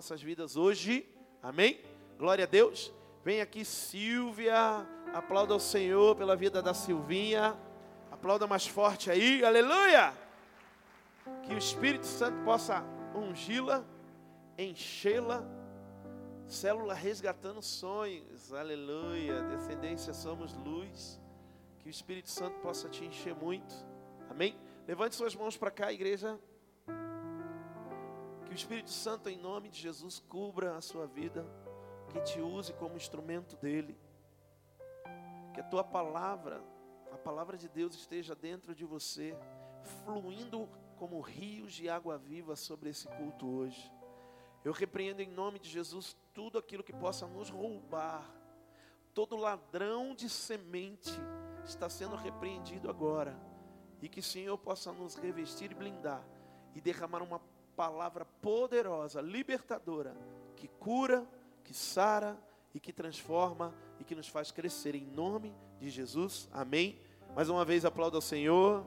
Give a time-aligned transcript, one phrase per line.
[0.00, 1.06] nossas vidas hoje.
[1.42, 1.78] Amém?
[2.18, 2.90] Glória a Deus.
[3.22, 4.56] Vem aqui, Silvia.
[5.12, 7.54] Aplauda o Senhor pela vida da Silvinha.
[8.10, 9.44] Aplauda mais forte aí.
[9.44, 10.14] Aleluia!
[11.42, 12.82] Que o Espírito Santo possa
[13.14, 13.84] ungí-la,
[14.56, 15.44] enchê-la.
[16.46, 18.54] Célula resgatando sonhos.
[18.54, 19.42] Aleluia.
[19.42, 21.20] Descendência somos luz.
[21.80, 23.74] Que o Espírito Santo possa te encher muito.
[24.30, 24.56] Amém?
[24.88, 26.40] Levante suas mãos para cá, igreja.
[28.50, 31.46] Que o Espírito Santo, em nome de Jesus, cubra a sua vida,
[32.08, 33.96] que te use como instrumento dele.
[35.54, 36.60] Que a tua palavra,
[37.12, 39.38] a palavra de Deus esteja dentro de você,
[40.04, 43.88] fluindo como rios de água viva sobre esse culto hoje.
[44.64, 48.28] Eu repreendo em nome de Jesus tudo aquilo que possa nos roubar.
[49.14, 51.14] Todo ladrão de semente
[51.64, 53.40] está sendo repreendido agora.
[54.02, 56.26] E que o Senhor possa nos revestir e blindar
[56.74, 57.40] e derramar uma
[57.80, 60.14] palavra poderosa, libertadora,
[60.54, 61.26] que cura,
[61.64, 62.36] que sara
[62.74, 66.46] e que transforma e que nos faz crescer em nome de Jesus.
[66.52, 67.00] Amém.
[67.34, 68.84] Mais uma vez aplauda ao Senhor.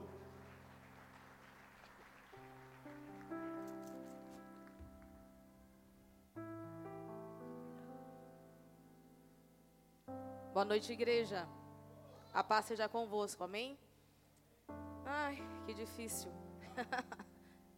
[10.52, 11.48] Boa noite, igreja.
[12.32, 13.76] A paz seja convosco, amém?
[15.04, 16.30] Ai, que difícil.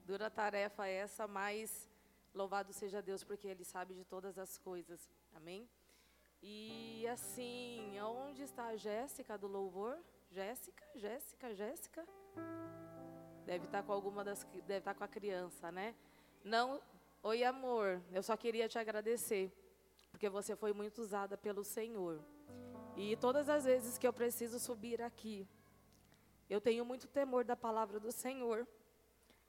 [0.06, 1.90] Dura tarefa essa, mas
[2.32, 5.10] louvado seja Deus, porque Ele sabe de todas as coisas.
[5.34, 5.68] Amém?
[6.40, 9.98] E assim, onde está a Jéssica do louvor?
[10.30, 12.06] Jéssica, Jéssica, Jéssica?
[13.44, 15.92] Deve estar com alguma das deve estar com a criança, né?
[16.44, 16.80] Não,
[17.20, 19.52] oi amor, eu só queria te agradecer,
[20.12, 22.22] porque você foi muito usada pelo Senhor.
[22.96, 25.44] E todas as vezes que eu preciso subir aqui,
[26.48, 28.68] eu tenho muito temor da palavra do Senhor.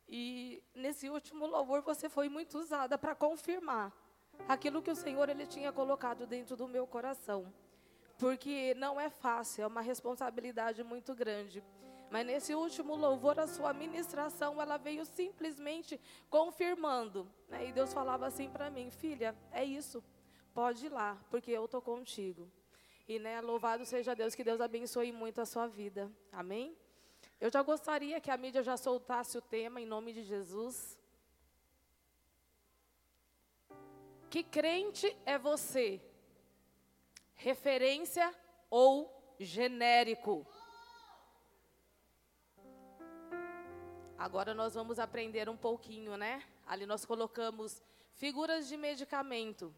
[0.08, 3.92] E nesse último louvor você foi muito usada para confirmar
[4.48, 7.54] aquilo que o Senhor ele tinha colocado dentro do meu coração.
[8.18, 11.64] Porque não é fácil, é uma responsabilidade muito grande.
[12.10, 16.00] Mas nesse último louvor, a sua ministração, ela veio simplesmente
[16.30, 17.30] confirmando.
[17.50, 17.68] Né?
[17.68, 20.04] E Deus falava assim para mim, filha, é isso,
[20.54, 22.50] pode ir lá, porque eu estou contigo.
[23.08, 26.12] E né, louvado seja Deus, que Deus abençoe muito a sua vida.
[26.32, 26.76] Amém?
[27.40, 30.98] Eu já gostaria que a mídia já soltasse o tema em nome de Jesus.
[34.30, 36.02] Que crente é você?
[37.36, 38.34] Referência
[38.70, 40.46] ou genérico?
[44.18, 46.44] Agora nós vamos aprender um pouquinho, né?
[46.66, 47.84] Ali nós colocamos
[48.16, 49.74] figuras de medicamento.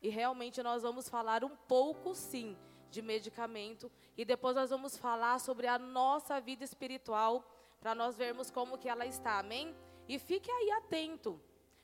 [0.00, 2.56] E realmente nós vamos falar um pouco, sim,
[2.92, 7.44] de medicamento e depois nós vamos falar sobre a nossa vida espiritual
[7.80, 9.38] para nós vermos como que ela está.
[9.38, 9.74] Amém?
[10.06, 11.40] E fique aí atento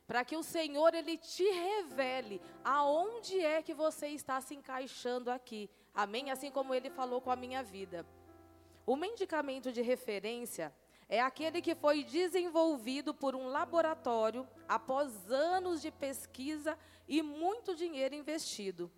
[0.06, 5.68] para que o Senhor ele te revele aonde é que você está se encaixando aqui.
[5.94, 6.30] Amém?
[6.30, 8.06] Assim como ele falou com a minha vida.
[8.86, 10.74] O medicamento de referência
[11.08, 18.14] é aquele que foi desenvolvido por um laboratório após anos de pesquisa e muito dinheiro
[18.14, 18.90] investido.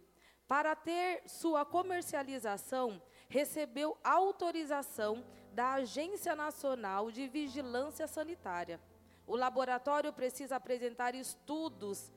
[0.51, 8.81] Para ter sua comercialização, recebeu autorização da Agência Nacional de Vigilância Sanitária.
[9.29, 12.13] O laboratório precisa apresentar estudos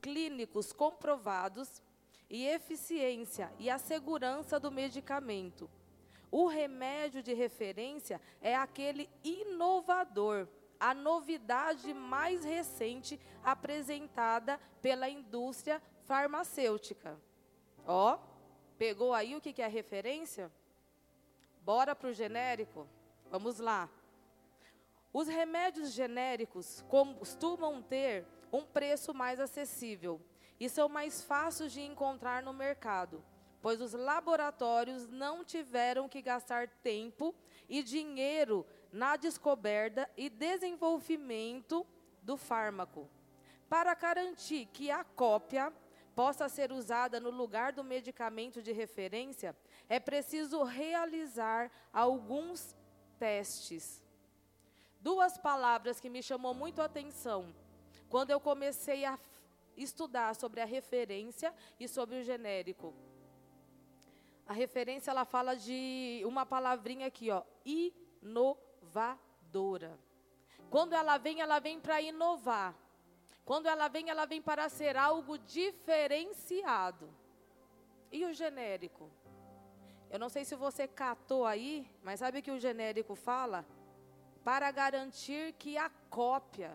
[0.00, 1.82] clínicos comprovados
[2.30, 5.68] e eficiência e a segurança do medicamento.
[6.30, 10.46] O remédio de referência é aquele inovador,
[10.78, 17.18] a novidade mais recente apresentada pela indústria farmacêutica.
[17.90, 18.18] Ó,
[18.76, 20.52] pegou aí o que, que é referência?
[21.62, 22.86] Bora para o genérico?
[23.30, 23.88] Vamos lá.
[25.10, 30.20] Os remédios genéricos costumam ter um preço mais acessível
[30.60, 33.24] e são mais fáceis de encontrar no mercado,
[33.62, 37.34] pois os laboratórios não tiveram que gastar tempo
[37.70, 41.86] e dinheiro na descoberta e desenvolvimento
[42.22, 43.08] do fármaco.
[43.66, 45.72] Para garantir que a cópia
[46.18, 49.56] possa ser usada no lugar do medicamento de referência,
[49.88, 52.76] é preciso realizar alguns
[53.20, 54.04] testes.
[55.00, 57.54] Duas palavras que me chamou muito a atenção
[58.08, 59.16] quando eu comecei a
[59.76, 62.92] estudar sobre a referência e sobre o genérico.
[64.44, 67.44] A referência ela fala de uma palavrinha aqui, ó,
[68.24, 69.96] inovadora.
[70.68, 72.74] Quando ela vem, ela vem para inovar.
[73.48, 77.08] Quando ela vem, ela vem para ser algo diferenciado.
[78.12, 79.10] E o genérico?
[80.10, 83.64] Eu não sei se você catou aí, mas sabe que o genérico fala?
[84.44, 86.72] Para garantir que a cópia.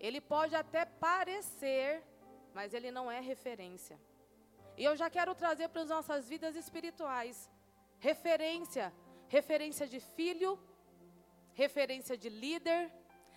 [0.00, 2.02] ele pode até parecer,
[2.52, 3.96] mas ele não é referência.
[4.76, 7.48] E eu já quero trazer para as nossas vidas espirituais
[8.00, 8.92] referência,
[9.28, 10.58] referência de filho,
[11.52, 12.92] referência de líder,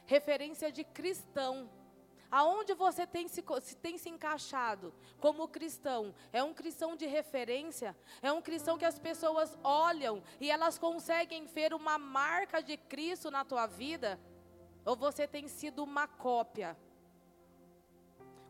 [0.07, 1.69] referência de cristão.
[2.30, 3.42] Aonde você tem se,
[3.81, 6.13] tem se encaixado como cristão?
[6.33, 7.95] É um cristão de referência?
[8.21, 13.30] É um cristão que as pessoas olham e elas conseguem ver uma marca de Cristo
[13.30, 14.19] na tua vida?
[14.86, 16.75] Ou você tem sido uma cópia?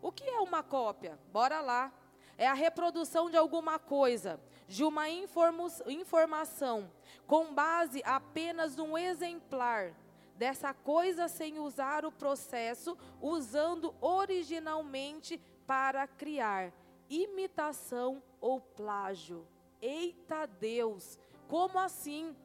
[0.02, 1.20] O que é uma cópia?
[1.32, 1.92] Bora lá.
[2.40, 6.92] É a reprodução de alguma coisa, de uma informação,
[7.26, 9.96] com base apenas num exemplar
[10.38, 16.72] dessa coisa sem usar o processo, usando originalmente para criar
[17.10, 19.48] imitação ou plágio.
[19.82, 21.18] Eita Deus,
[21.48, 22.36] como assim?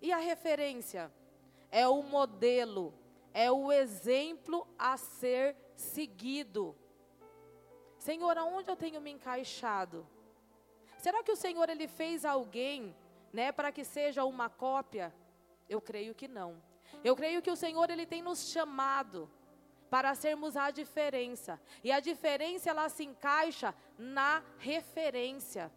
[0.00, 1.12] E a referência?
[1.70, 2.94] É o modelo,
[3.34, 6.74] é o exemplo a ser seguido.
[7.98, 10.06] Senhor, aonde eu tenho me encaixado?
[10.96, 12.94] Será que o Senhor ele fez alguém,
[13.32, 15.14] né, para que seja uma cópia?
[15.68, 16.67] Eu creio que não.
[17.02, 19.30] Eu creio que o Senhor ele tem nos chamado
[19.88, 21.60] para sermos a diferença.
[21.82, 25.72] E a diferença ela se encaixa na referência.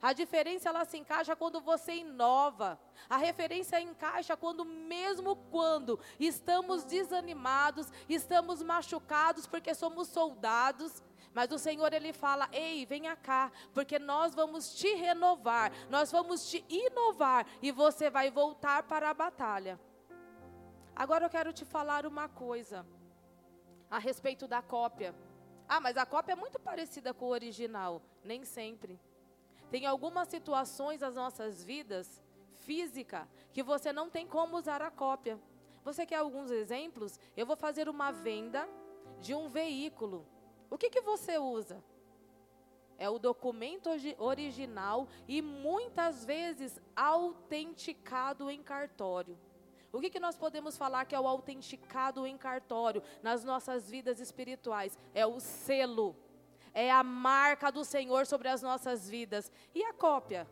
[0.00, 2.78] A diferença ela se encaixa quando você inova.
[3.08, 11.02] A referência encaixa quando mesmo quando estamos desanimados, estamos machucados porque somos soldados,
[11.32, 16.48] mas o Senhor ele fala: "Ei, venha cá, porque nós vamos te renovar, nós vamos
[16.50, 19.80] te inovar e você vai voltar para a batalha."
[20.96, 22.86] Agora eu quero te falar uma coisa
[23.90, 25.14] a respeito da cópia.
[25.68, 28.00] Ah, mas a cópia é muito parecida com o original.
[28.24, 28.98] Nem sempre.
[29.70, 32.22] Tem algumas situações das nossas vidas,
[32.54, 35.38] física, que você não tem como usar a cópia.
[35.84, 37.20] Você quer alguns exemplos?
[37.36, 38.66] Eu vou fazer uma venda
[39.20, 40.26] de um veículo.
[40.70, 41.84] O que, que você usa?
[42.96, 49.38] É o documento original e muitas vezes autenticado em cartório.
[49.96, 54.20] O que, que nós podemos falar que é o autenticado em cartório nas nossas vidas
[54.20, 54.98] espirituais?
[55.14, 56.14] É o selo,
[56.74, 59.50] é a marca do Senhor sobre as nossas vidas.
[59.74, 60.46] E a cópia?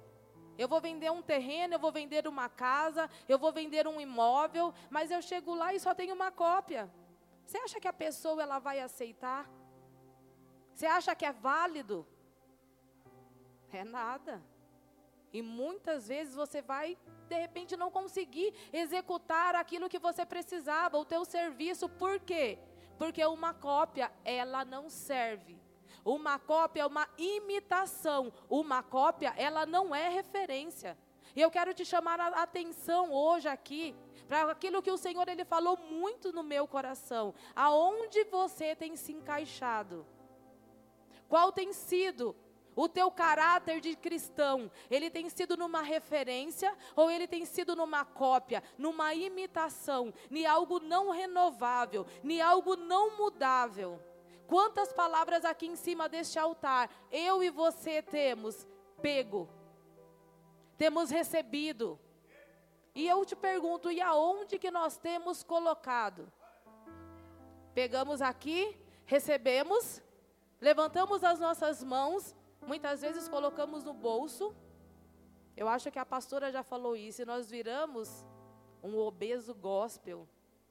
[0.56, 4.73] Eu vou vender um terreno, eu vou vender uma casa, eu vou vender um imóvel,
[4.88, 6.91] mas eu chego lá e só tenho uma cópia.
[7.44, 9.46] Você acha que a pessoa ela vai aceitar?
[10.73, 12.06] Você acha que é válido?
[13.70, 14.43] É nada.
[15.34, 16.96] E muitas vezes você vai
[17.28, 21.88] de repente não conseguir executar aquilo que você precisava, o teu serviço.
[21.88, 22.56] Por quê?
[22.96, 25.60] Porque uma cópia, ela não serve.
[26.04, 28.32] Uma cópia é uma imitação.
[28.48, 30.96] Uma cópia, ela não é referência.
[31.34, 33.92] E eu quero te chamar a atenção hoje aqui
[34.28, 37.34] para aquilo que o Senhor ele falou muito no meu coração.
[37.56, 40.06] Aonde você tem se encaixado?
[41.28, 42.36] Qual tem sido
[42.76, 48.05] o teu caráter de cristão, ele tem sido numa referência ou ele tem sido numa
[48.05, 54.00] cópia, numa imitação, em algo não renovável, em algo não mudável?
[54.47, 58.67] Quantas palavras aqui em cima deste altar eu e você temos
[59.00, 59.49] pego,
[60.77, 61.99] temos recebido?
[62.94, 66.32] E eu te pergunto, e aonde que nós temos colocado?
[67.75, 70.00] Pegamos aqui, recebemos,
[70.61, 72.34] levantamos as nossas mãos
[72.67, 74.55] Muitas vezes colocamos no bolso.
[75.56, 77.23] Eu acho que a pastora já falou isso.
[77.23, 78.27] E nós viramos
[78.83, 80.29] um obeso gospel,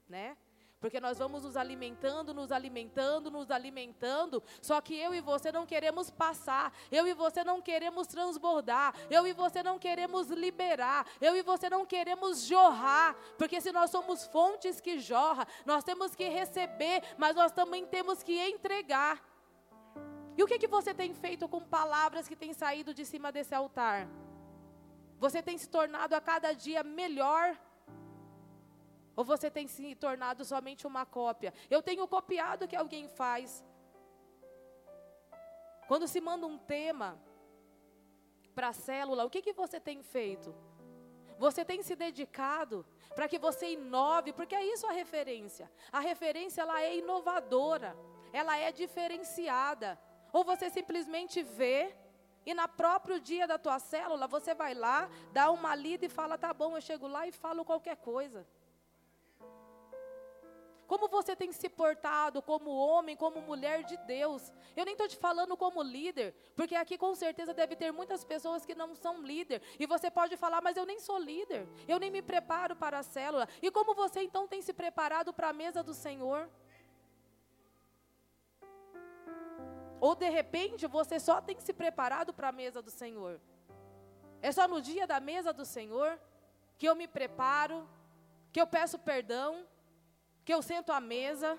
[0.08, 0.38] né?
[0.84, 4.44] Porque nós vamos nos alimentando, nos alimentando, nos alimentando.
[4.62, 6.74] Só que eu e você não queremos passar.
[6.92, 8.94] Eu e você não queremos transbordar.
[9.10, 11.08] Eu e você não queremos liberar.
[11.22, 13.16] Eu e você não queremos jorrar.
[13.38, 18.22] Porque se nós somos fontes que jorram, nós temos que receber, mas nós também temos
[18.22, 19.24] que entregar.
[20.38, 23.54] E o que, que você tem feito com palavras que têm saído de cima desse
[23.54, 24.08] altar?
[25.20, 27.58] Você tem se tornado a cada dia melhor?
[29.16, 31.54] Ou você tem se tornado somente uma cópia?
[31.70, 33.64] Eu tenho copiado o que alguém faz.
[35.88, 37.20] Quando se manda um tema
[38.56, 40.54] para a célula, o que, que você tem feito?
[41.38, 42.86] Você tem se dedicado
[43.16, 45.72] para que você inove, porque é isso a referência.
[45.92, 47.96] A referência ela é inovadora,
[48.32, 50.00] ela é diferenciada.
[50.34, 51.96] Ou você simplesmente vê
[52.46, 56.38] e na próprio dia da tua célula você vai lá, dá uma lida e fala:
[56.38, 58.46] "Tá bom, eu chego lá e falo qualquer coisa".
[60.86, 64.52] Como você tem se portado como homem, como mulher de Deus?
[64.76, 68.66] Eu nem estou te falando como líder, porque aqui com certeza deve ter muitas pessoas
[68.66, 69.62] que não são líder.
[69.80, 73.04] E você pode falar, mas eu nem sou líder, eu nem me preparo para a
[73.04, 73.48] célula.
[73.62, 76.50] E como você então tem se preparado para a mesa do Senhor?
[80.06, 83.40] Ou de repente você só tem se preparado para a mesa do Senhor.
[84.42, 86.20] É só no dia da mesa do Senhor
[86.78, 87.88] que eu me preparo,
[88.52, 89.66] que eu peço perdão,
[90.44, 91.58] que eu sento à mesa.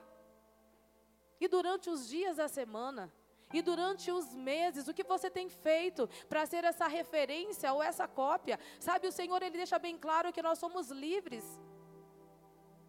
[1.40, 3.10] E durante os dias da semana,
[3.50, 8.06] e durante os meses, o que você tem feito para ser essa referência ou essa
[8.06, 8.60] cópia?
[8.78, 11.46] Sabe, o Senhor ele deixa bem claro que nós somos livres.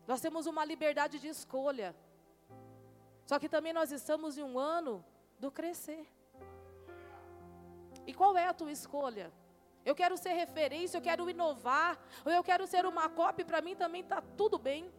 [0.05, 1.95] Nós temos uma liberdade de escolha.
[3.25, 4.93] Só que também nós estamos em um ano
[5.39, 6.07] do crescer.
[8.07, 9.31] E qual é a tua escolha?
[9.83, 13.75] Eu quero ser referência, eu quero inovar, ou eu quero ser uma cópia, para mim
[13.75, 14.91] também está tudo bem.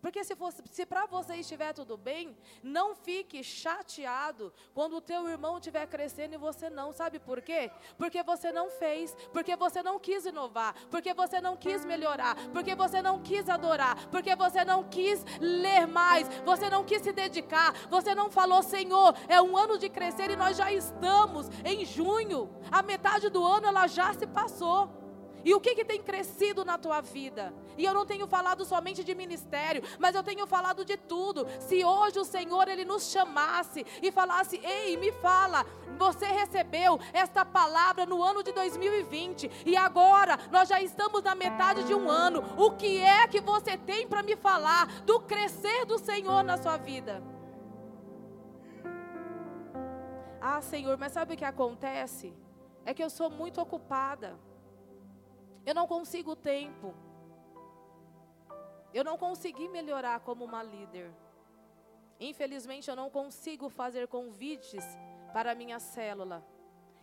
[0.00, 0.34] Porque se,
[0.70, 6.34] se para você estiver tudo bem, não fique chateado quando o teu irmão estiver crescendo
[6.34, 6.92] e você não.
[6.92, 7.70] Sabe por quê?
[7.98, 12.74] Porque você não fez, porque você não quis inovar, porque você não quis melhorar, porque
[12.74, 17.72] você não quis adorar, porque você não quis ler mais, você não quis se dedicar,
[17.88, 22.50] você não falou, Senhor, é um ano de crescer e nós já estamos em junho.
[22.70, 24.99] A metade do ano ela já se passou.
[25.44, 27.52] E o que, que tem crescido na tua vida?
[27.76, 31.46] E eu não tenho falado somente de ministério, mas eu tenho falado de tudo.
[31.60, 35.64] Se hoje o Senhor ele nos chamasse e falasse: "Ei, me fala,
[35.96, 41.84] você recebeu esta palavra no ano de 2020 e agora nós já estamos na metade
[41.84, 42.42] de um ano.
[42.56, 46.76] O que é que você tem para me falar do crescer do Senhor na sua
[46.76, 47.22] vida?"
[50.40, 52.34] Ah, Senhor, mas sabe o que acontece?
[52.84, 54.38] É que eu sou muito ocupada.
[55.64, 56.94] Eu não consigo tempo.
[58.92, 61.12] Eu não consegui melhorar como uma líder.
[62.18, 64.84] Infelizmente, eu não consigo fazer convites
[65.32, 66.44] para a minha célula.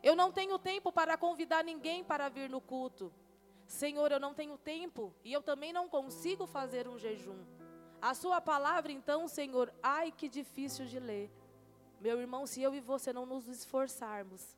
[0.04, 3.12] Eu não tenho tempo para convidar ninguém para vir no culto.
[3.66, 7.46] Senhor, eu não tenho tempo e eu também não consigo fazer um jejum.
[8.02, 11.32] A sua palavra, então, Senhor, ai que difícil de ler.
[12.00, 14.57] Meu irmão, se eu e você não nos esforçarmos,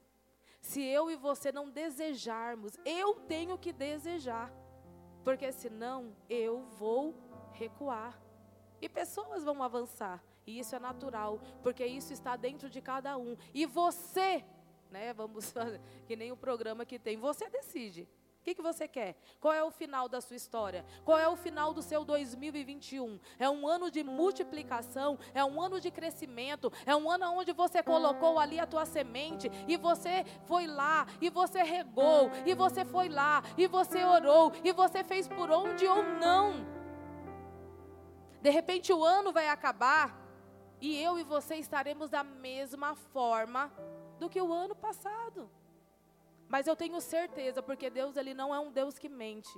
[0.61, 4.51] se eu e você não desejarmos, eu tenho que desejar,
[5.23, 7.15] porque senão eu vou
[7.53, 8.19] recuar
[8.81, 10.23] e pessoas vão avançar.
[10.45, 13.37] E isso é natural, porque isso está dentro de cada um.
[13.53, 14.43] E você,
[14.89, 18.07] né, vamos fazer que nem o programa que tem, você decide.
[18.49, 19.15] Que, que você quer?
[19.39, 20.83] Qual é o final da sua história?
[21.05, 23.19] Qual é o final do seu 2021?
[23.37, 27.83] É um ano de multiplicação, é um ano de crescimento, é um ano onde você
[27.83, 33.07] colocou ali a tua semente e você foi lá e você regou e você foi
[33.07, 36.65] lá e você orou e você fez por onde ou não.
[38.41, 40.19] De repente o ano vai acabar
[40.81, 43.71] e eu e você estaremos da mesma forma
[44.17, 45.51] do que o ano passado.
[46.49, 49.49] Mas eu tenho certeza, porque Deus ele não é um Deus que mente.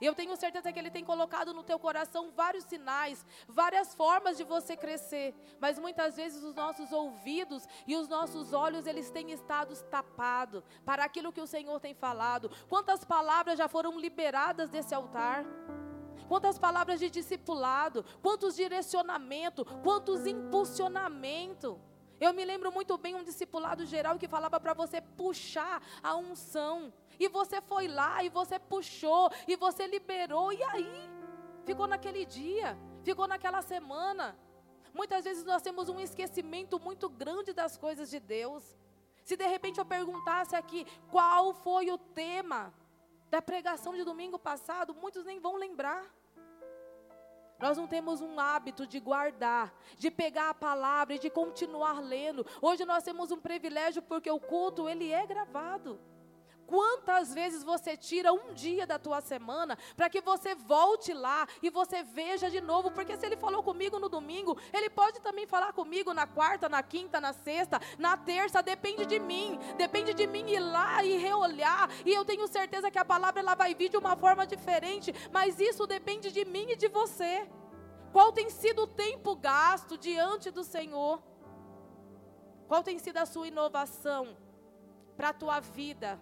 [0.00, 4.36] E eu tenho certeza que Ele tem colocado no teu coração vários sinais, várias formas
[4.36, 5.34] de você crescer.
[5.58, 11.04] Mas muitas vezes os nossos ouvidos e os nossos olhos, eles têm estado tapados para
[11.04, 12.50] aquilo que o Senhor tem falado.
[12.68, 15.44] Quantas palavras já foram liberadas desse altar?
[16.28, 21.80] Quantas palavras de discipulado, quantos direcionamento, quantos impulsionamento.
[22.20, 26.92] Eu me lembro muito bem um discipulado geral que falava para você puxar a unção.
[27.18, 31.10] E você foi lá e você puxou e você liberou e aí
[31.64, 34.36] ficou naquele dia, ficou naquela semana.
[34.94, 38.76] Muitas vezes nós temos um esquecimento muito grande das coisas de Deus.
[39.22, 42.72] Se de repente eu perguntasse aqui qual foi o tema
[43.28, 46.04] da pregação de domingo passado, muitos nem vão lembrar.
[47.58, 52.46] Nós não temos um hábito de guardar, de pegar a palavra e de continuar lendo.
[52.60, 55.98] Hoje nós temos um privilégio porque o culto ele é gravado.
[56.66, 61.70] Quantas vezes você tira um dia da tua semana para que você volte lá e
[61.70, 62.90] você veja de novo?
[62.90, 66.82] Porque se ele falou comigo no domingo, ele pode também falar comigo na quarta, na
[66.82, 69.58] quinta, na sexta, na terça, depende de mim.
[69.76, 71.88] Depende de mim ir lá e reolhar.
[72.04, 75.60] E eu tenho certeza que a palavra ela vai vir de uma forma diferente, mas
[75.60, 77.48] isso depende de mim e de você.
[78.12, 81.22] Qual tem sido o tempo gasto diante do Senhor?
[82.66, 84.36] Qual tem sido a sua inovação
[85.16, 86.20] para a tua vida?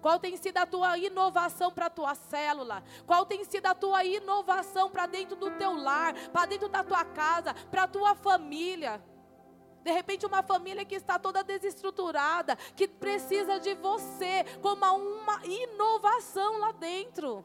[0.00, 2.82] Qual tem sido a tua inovação para a tua célula?
[3.06, 7.04] Qual tem sido a tua inovação para dentro do teu lar, para dentro da tua
[7.04, 9.02] casa, para a tua família?
[9.82, 16.58] De repente, uma família que está toda desestruturada, que precisa de você como uma inovação
[16.58, 17.44] lá dentro.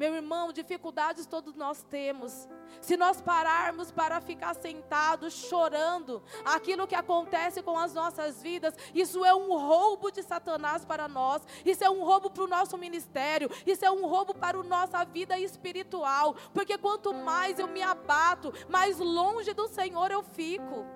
[0.00, 2.48] Meu irmão, dificuldades todos nós temos.
[2.80, 9.22] Se nós pararmos para ficar sentados chorando aquilo que acontece com as nossas vidas, isso
[9.26, 13.50] é um roubo de Satanás para nós, isso é um roubo para o nosso ministério,
[13.66, 18.54] isso é um roubo para a nossa vida espiritual, porque quanto mais eu me abato,
[18.70, 20.86] mais longe do Senhor eu fico.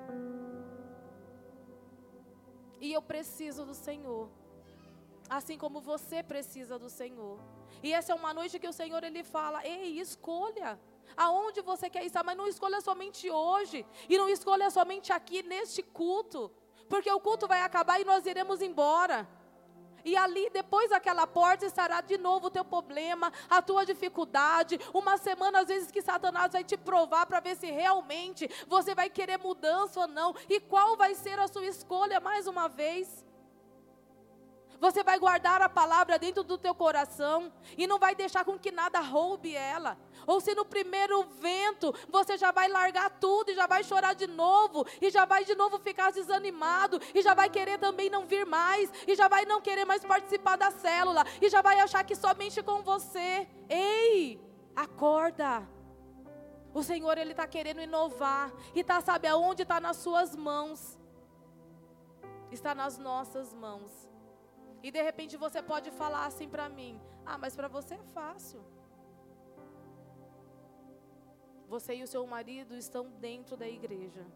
[2.81, 4.31] E eu preciso do Senhor.
[5.29, 7.39] Assim como você precisa do Senhor.
[7.85, 10.81] E essa é uma noite que o Senhor ele fala: "Ei, escolha
[11.17, 15.83] aonde você quer estar, mas não escolha somente hoje e não escolha somente aqui neste
[15.83, 16.51] culto,
[16.89, 19.29] porque o culto vai acabar e nós iremos embora.
[20.05, 24.79] E ali, depois daquela porta, estará de novo o teu problema, a tua dificuldade.
[24.93, 29.09] Uma semana, às vezes, que Satanás vai te provar para ver se realmente você vai
[29.09, 30.35] querer mudança ou não.
[30.49, 33.25] E qual vai ser a sua escolha mais uma vez.
[34.81, 38.71] Você vai guardar a palavra dentro do teu coração e não vai deixar com que
[38.71, 39.97] nada roube ela.
[40.27, 44.27] Ou se no primeiro vento você já vai largar tudo e já vai chorar de
[44.27, 48.47] novo e já vai de novo ficar desanimado e já vai querer também não vir
[48.47, 52.15] mais e já vai não querer mais participar da célula e já vai achar que
[52.15, 53.49] somente com você.
[53.69, 54.41] Ei,
[54.75, 55.67] acorda.
[56.75, 60.99] O Senhor ele está querendo inovar e tá sabe aonde está nas suas mãos.
[62.51, 63.91] Está nas nossas mãos.
[64.87, 68.63] E de repente você pode falar assim para mim: Ah, mas para você é fácil.
[71.67, 74.27] Você e o seu marido estão dentro da igreja.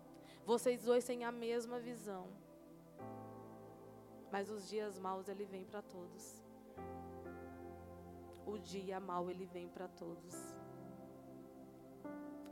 [0.46, 2.24] Vocês dois têm a mesma visão.
[4.32, 6.42] Mas os dias maus ele vem para todos.
[8.46, 10.34] O dia mau ele vem para todos.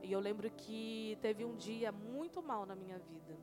[0.03, 3.39] E eu lembro que teve um dia muito mal na minha vida.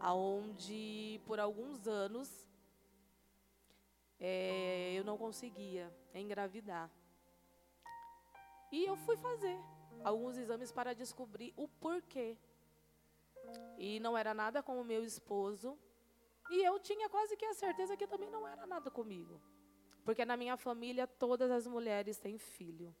[0.00, 2.47] Aonde por alguns anos
[4.20, 6.90] é, eu não conseguia engravidar.
[8.70, 9.58] E eu fui fazer
[10.04, 12.36] alguns exames para descobrir o porquê.
[13.78, 15.78] E não era nada com o meu esposo.
[16.50, 19.40] E eu tinha quase que a certeza que também não era nada comigo.
[20.04, 22.94] Porque na minha família todas as mulheres têm filho.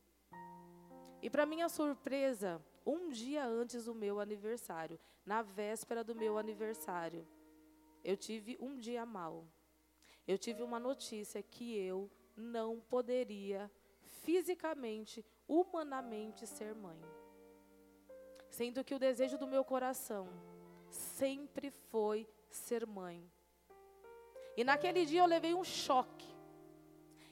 [1.20, 7.26] E para minha surpresa, um dia antes do meu aniversário, na véspera do meu aniversário,
[8.04, 9.44] eu tive um dia mal
[10.28, 13.70] eu tive uma notícia que eu não poderia
[14.22, 17.00] fisicamente, humanamente ser mãe.
[18.50, 20.28] Sendo que o desejo do meu coração
[20.90, 23.26] sempre foi ser mãe.
[24.54, 26.28] E naquele dia eu levei um choque.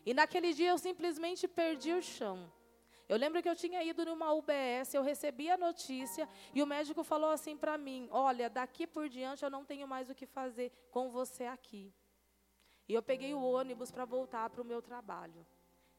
[0.06, 2.50] E naquele dia eu simplesmente perdi o chão.
[3.08, 7.04] Eu lembro que eu tinha ido numa UBS, eu recebi a notícia e o médico
[7.04, 10.72] falou assim para mim: Olha, daqui por diante eu não tenho mais o que fazer
[10.90, 11.92] com você aqui.
[12.88, 15.46] E eu peguei o ônibus para voltar para o meu trabalho.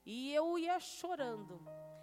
[0.06, 1.60] E eu ia chorando.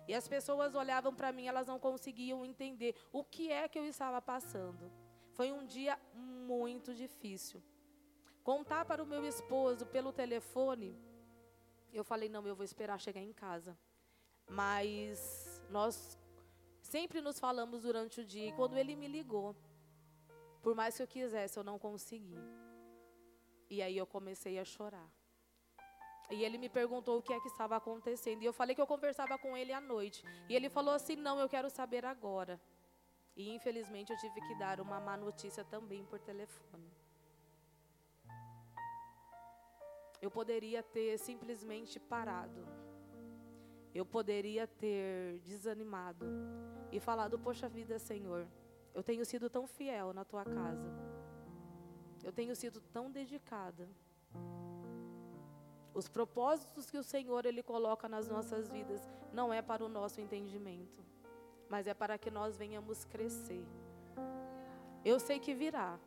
[0.07, 3.87] E as pessoas olhavam para mim, elas não conseguiam entender o que é que eu
[3.87, 4.92] estava passando.
[5.33, 7.62] Foi um dia muito difícil.
[8.42, 10.94] Contar para o meu esposo pelo telefone,
[11.92, 13.77] eu falei: não, eu vou esperar chegar em casa.
[14.47, 16.18] Mas nós
[16.83, 18.49] sempre nos falamos durante o dia.
[18.49, 19.57] E quando ele me ligou,
[20.62, 22.38] por mais que eu quisesse, eu não consegui.
[23.70, 25.09] E aí eu comecei a chorar.
[26.31, 28.42] E ele me perguntou o que é que estava acontecendo.
[28.42, 30.24] E eu falei que eu conversava com ele à noite.
[30.48, 32.61] E ele falou assim: Não, eu quero saber agora.
[33.37, 36.90] E infelizmente eu tive que dar uma má notícia também por telefone.
[40.22, 42.66] Eu poderia ter simplesmente parado.
[43.94, 46.27] Eu poderia ter desanimado
[46.90, 48.48] e falado: Poxa vida, Senhor,
[48.94, 51.13] eu tenho sido tão fiel na tua casa.
[52.24, 53.88] Eu tenho sido tão dedicada.
[55.92, 59.00] Os propósitos que o Senhor ele coloca nas nossas vidas
[59.32, 61.04] não é para o nosso entendimento,
[61.68, 63.64] mas é para que nós venhamos crescer.
[65.04, 66.00] Eu sei que virá.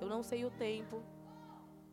[0.00, 1.02] Eu não sei o tempo.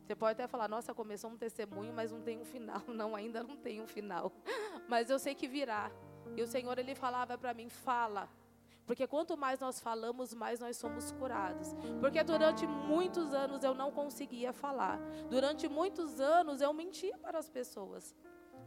[0.04, 2.82] Você pode até falar, nossa, começou um testemunho, mas não tem um final.
[2.88, 4.32] Não, ainda não tem um final.
[4.88, 5.88] Mas eu sei que virá.
[6.36, 8.28] E o Senhor ele falava para mim, fala,
[8.90, 11.68] porque quanto mais nós falamos, mais nós somos curados.
[12.00, 14.98] Porque durante muitos anos eu não conseguia falar.
[15.28, 18.16] Durante muitos anos eu mentia para as pessoas.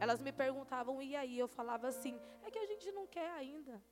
[0.00, 1.38] Elas me perguntavam, e aí?
[1.38, 3.82] Eu falava assim: é que a gente não quer ainda.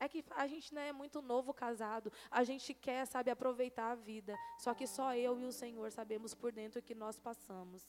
[0.00, 2.10] É que a gente não é muito novo casado.
[2.30, 4.34] A gente quer, sabe, aproveitar a vida.
[4.58, 7.86] Só que só eu e o Senhor sabemos por dentro o que nós passamos.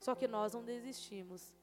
[0.00, 1.54] Só que nós não desistimos.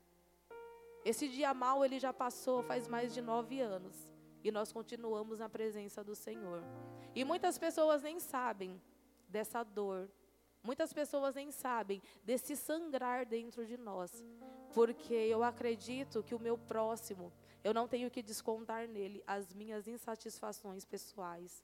[1.04, 4.13] Esse dia mal ele já passou faz mais de nove anos
[4.44, 6.62] e nós continuamos na presença do Senhor.
[7.16, 8.82] E muitas pessoas nem sabem
[9.28, 10.10] dessa dor.
[10.62, 14.24] Muitas pessoas nem sabem desse sangrar dentro de nós.
[14.74, 17.32] Porque eu acredito que o meu próximo,
[17.64, 21.64] eu não tenho que descontar nele as minhas insatisfações pessoais.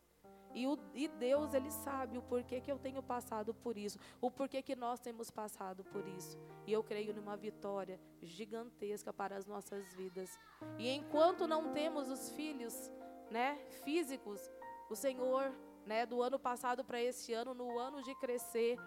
[0.54, 4.32] E, o, e, Deus, Ele sabe o porquê que eu tenho passado por isso, o
[4.32, 6.38] porquê que nós temos passado por isso.
[6.66, 10.40] E eu creio numa vitória gigantesca para as nossas vidas.
[10.78, 12.92] E enquanto não temos os filhos,
[13.30, 14.42] né, físicos,
[14.90, 15.54] o Senhor
[15.86, 18.78] né, do ano passado para esse ano, no ano de crescer,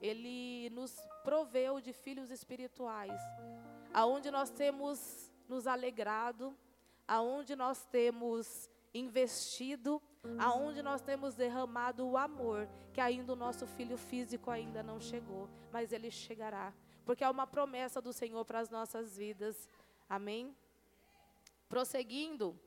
[0.00, 3.20] ele nos proveu de filhos espirituais,
[3.94, 6.56] aonde nós temos nos alegrado,
[7.06, 10.00] aonde nós temos investido,
[10.38, 15.48] aonde nós temos derramado o amor, que ainda o nosso filho físico ainda não chegou,
[15.72, 16.72] mas ele chegará,
[17.04, 19.68] porque é uma promessa do Senhor para as nossas vidas.
[20.08, 20.54] Amém?
[21.68, 22.58] Prosseguindo,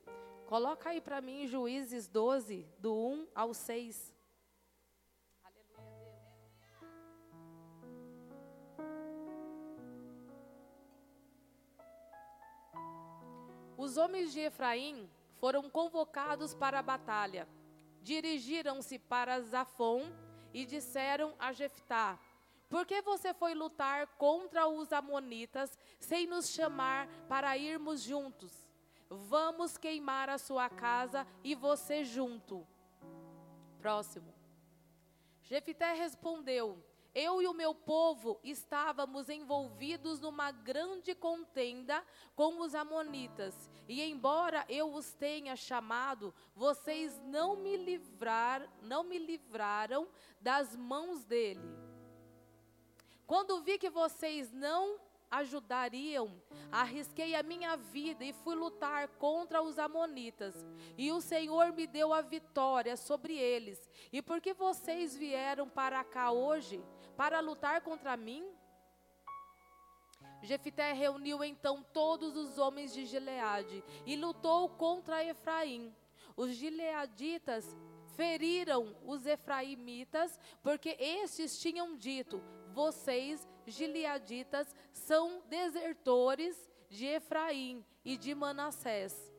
[0.48, 4.14] coloca aí para mim Juízes 12, do 1 ao 6.
[13.78, 15.08] Os homens de Efraim
[15.46, 17.48] foram convocados para a batalha.
[18.02, 20.12] Dirigiram-se para Zafon
[20.52, 22.18] e disseram a Jeftá:
[22.68, 28.68] Por que você foi lutar contra os amonitas sem nos chamar para irmos juntos?
[29.08, 32.66] Vamos queimar a sua casa e você junto.
[33.78, 34.34] Próximo.
[35.44, 36.84] Jefité respondeu:
[37.16, 42.04] eu e o meu povo estávamos envolvidos numa grande contenda
[42.36, 49.18] com os amonitas, e embora eu os tenha chamado, vocês não me livrar, não me
[49.18, 50.10] livraram
[50.42, 51.64] das mãos dele.
[53.26, 55.00] Quando vi que vocês não
[55.32, 56.32] ajudariam,
[56.72, 60.56] arrisquei a minha vida e fui lutar contra os Amonitas.
[60.98, 63.90] E o Senhor me deu a vitória sobre eles.
[64.12, 66.84] E por que vocês vieram para cá hoje?
[67.16, 68.46] Para lutar contra mim?
[70.42, 75.96] Jefité reuniu então todos os homens de Gileade e lutou contra Efraim.
[76.36, 77.76] Os gileaditas
[78.16, 82.42] feriram os efraimitas, porque estes tinham dito:
[82.74, 89.34] Vocês gileaditas são desertores de Efraim e de Manassés.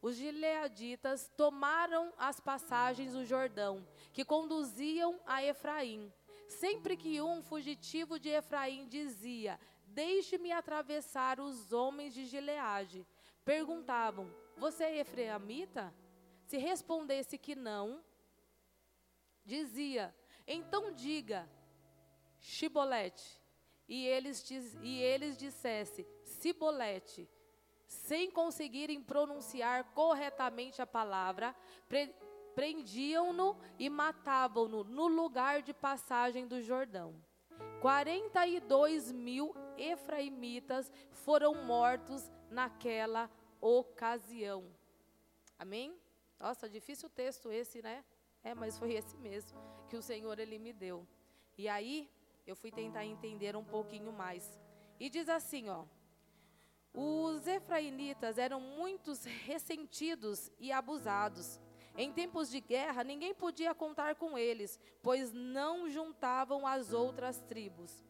[0.00, 3.84] Os gileaditas tomaram as passagens do Jordão,
[4.18, 6.12] que conduziam a Efraim.
[6.48, 13.06] Sempre que um fugitivo de Efraim dizia: Deixe-me atravessar os homens de Gileade,
[13.44, 15.94] perguntavam: Você é efraimita?
[16.46, 18.02] Se respondesse que não,
[19.44, 20.12] dizia:
[20.48, 21.48] Então diga:
[22.40, 23.40] Chibolete.
[23.88, 24.50] E eles,
[24.82, 27.30] e eles dissesse, Cibolete,
[27.86, 31.54] sem conseguirem pronunciar corretamente a palavra,
[32.58, 37.14] prendiam-no e matavam-no no lugar de passagem do Jordão.
[37.80, 44.64] 42 mil efraimitas foram mortos naquela ocasião.
[45.56, 45.96] Amém?
[46.36, 48.04] Nossa, difícil texto esse, né?
[48.42, 49.56] É, mas foi esse mesmo
[49.88, 51.06] que o Senhor ele me deu.
[51.56, 52.10] E aí,
[52.44, 54.60] eu fui tentar entender um pouquinho mais.
[54.98, 55.84] E diz assim, ó:
[56.92, 61.60] Os efraimitas eram muitos ressentidos e abusados.
[62.00, 68.04] Em tempos de guerra, ninguém podia contar com eles, pois não juntavam as outras tribos.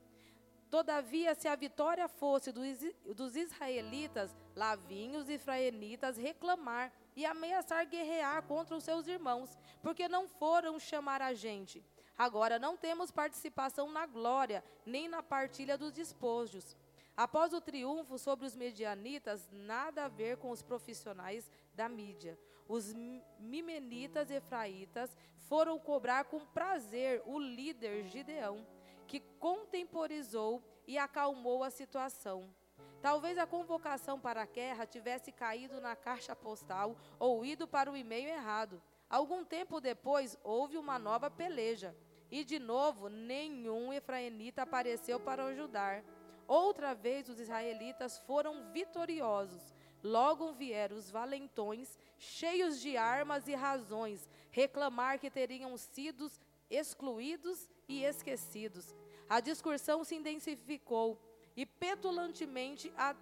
[0.70, 8.42] Todavia, se a vitória fosse dos, israelitas, lá vinham os israelitas reclamar e ameaçar guerrear
[8.42, 11.82] contra os seus irmãos, porque não foram chamar a gente.
[12.18, 16.76] Agora não temos participação na glória, nem na partilha dos despojos.
[17.16, 22.38] Após o triunfo sobre os medianitas, nada a ver com os profissionais da mídia.
[22.68, 22.94] Os
[23.40, 25.16] mimenitas e efraitas
[25.48, 28.66] foram cobrar com prazer o líder Gideão,
[29.06, 32.54] que contemporizou e acalmou a situação.
[33.00, 37.96] Talvez a convocação para a guerra tivesse caído na caixa postal ou ido para o
[37.96, 38.82] e-mail errado.
[39.08, 41.96] Algum tempo depois, houve uma nova peleja.
[42.30, 46.04] E de novo, nenhum efraimita apareceu para ajudar.
[46.46, 49.74] Outra vez os israelitas foram vitoriosos.
[50.02, 56.30] Logo vieram os valentões, cheios de armas e razões, reclamar que teriam sido
[56.70, 58.94] excluídos e esquecidos.
[59.28, 61.18] A discussão se intensificou
[61.56, 63.14] e petulantemente a,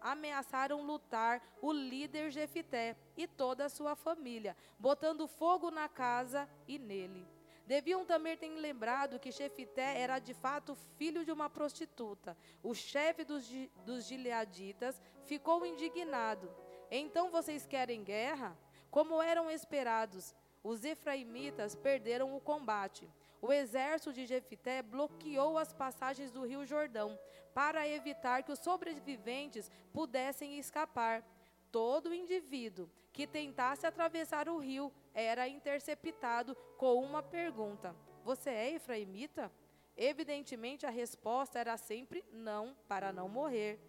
[0.00, 6.78] ameaçaram lutar o líder Jefité e toda a sua família, botando fogo na casa e
[6.78, 7.26] nele.
[7.66, 12.36] Deviam também ter lembrado que Jefité era de fato filho de uma prostituta.
[12.62, 13.50] O chefe dos,
[13.86, 16.54] dos gileaditas ficou indignado.
[16.96, 18.56] Então vocês querem guerra?
[18.88, 23.10] Como eram esperados, os efraimitas perderam o combate.
[23.42, 27.18] O exército de Jefité bloqueou as passagens do rio Jordão
[27.52, 31.24] para evitar que os sobreviventes pudessem escapar.
[31.72, 39.50] Todo indivíduo que tentasse atravessar o rio era interceptado com uma pergunta: Você é efraimita?
[39.96, 43.80] Evidentemente a resposta era sempre não, para não morrer.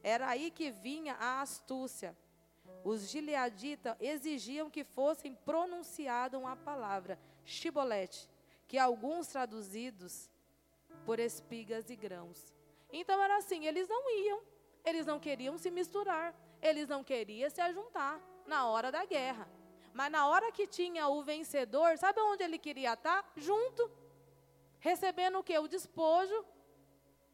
[0.00, 2.16] Era aí que vinha a astúcia.
[2.84, 8.28] Os gileaditas exigiam que fossem pronunciada uma palavra, shibolete,
[8.66, 10.30] que alguns traduzidos
[11.04, 12.52] por espigas e grãos.
[12.92, 14.42] Então era assim, eles não iam,
[14.84, 19.48] eles não queriam se misturar, eles não queriam se ajuntar na hora da guerra.
[19.92, 23.30] Mas na hora que tinha o vencedor, sabe onde ele queria estar?
[23.36, 23.90] Junto.
[24.78, 25.56] Recebendo o que?
[25.58, 26.44] O despojo.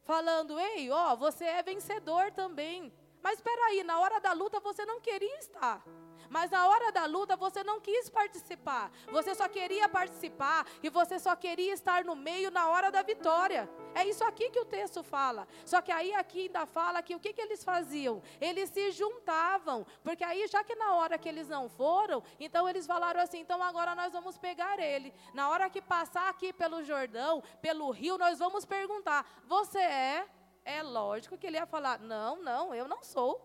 [0.02, 2.92] Falando, ei, ó, você é vencedor também.
[3.22, 5.82] Mas espera aí, na hora da luta você não queria estar.
[6.28, 8.90] Mas na hora da luta você não quis participar.
[9.10, 13.68] Você só queria participar e você só queria estar no meio na hora da vitória.
[13.94, 15.48] É isso aqui que o texto fala.
[15.64, 18.22] Só que aí aqui ainda fala que o que, que eles faziam?
[18.40, 19.86] Eles se juntavam.
[20.02, 23.62] Porque aí, já que na hora que eles não foram, então eles falaram assim: então
[23.62, 25.14] agora nós vamos pegar ele.
[25.32, 30.26] Na hora que passar aqui pelo Jordão, pelo rio, nós vamos perguntar: você é?
[30.68, 33.42] É lógico que ele ia falar: não, não, eu não sou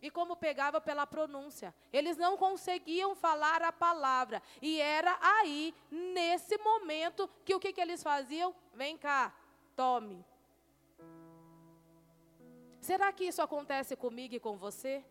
[0.00, 1.74] e como pegava pela pronúncia.
[1.92, 4.42] Eles não conseguiam falar a palavra.
[4.60, 8.54] E era aí, nesse momento, que o que, que eles faziam?
[8.72, 9.34] Vem cá,
[9.76, 10.24] tome.
[12.80, 15.04] Será que isso acontece comigo e com você?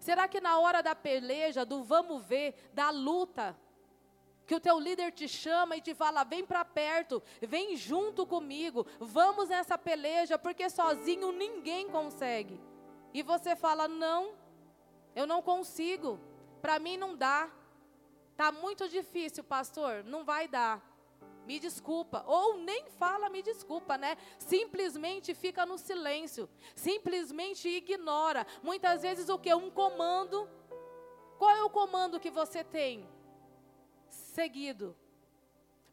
[0.00, 3.56] Será que na hora da peleja, do vamos ver, da luta,
[4.46, 8.86] que o teu líder te chama e te fala: vem para perto, vem junto comigo,
[9.00, 12.60] vamos nessa peleja, porque sozinho ninguém consegue
[13.14, 14.34] e você fala: não,
[15.14, 16.18] eu não consigo,
[16.60, 17.48] para mim não dá.
[18.32, 20.82] Está muito difícil, pastor, não vai dar.
[21.46, 22.24] Me desculpa.
[22.26, 24.16] Ou nem fala me desculpa, né?
[24.38, 26.48] Simplesmente fica no silêncio.
[26.74, 28.44] Simplesmente ignora.
[28.62, 29.54] Muitas vezes o que?
[29.54, 30.48] Um comando.
[31.38, 33.06] Qual é o comando que você tem?
[34.34, 34.96] Seguido.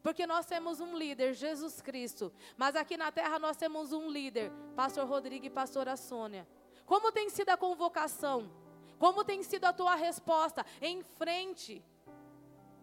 [0.01, 2.33] Porque nós temos um líder, Jesus Cristo.
[2.57, 6.47] Mas aqui na terra nós temos um líder, Pastor Rodrigo e Pastora Sônia.
[6.83, 8.51] Como tem sido a convocação?
[8.97, 11.83] Como tem sido a tua resposta em frente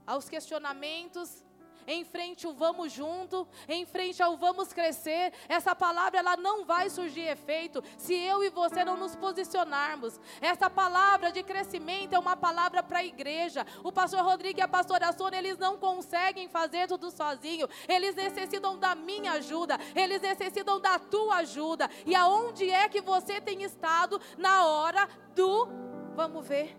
[0.06, 1.44] aos questionamentos,
[1.88, 5.32] em frente ao vamos junto, em frente ao vamos crescer.
[5.48, 10.20] Essa palavra ela não vai surgir efeito se eu e você não nos posicionarmos.
[10.40, 13.66] Essa palavra de crescimento é uma palavra para a igreja.
[13.82, 17.66] O pastor Rodrigo e a pastora Sônia, eles não conseguem fazer tudo sozinho.
[17.88, 21.88] Eles necessitam da minha ajuda, eles necessitam da tua ajuda.
[22.04, 25.66] E aonde é que você tem estado na hora do
[26.14, 26.76] vamos ver?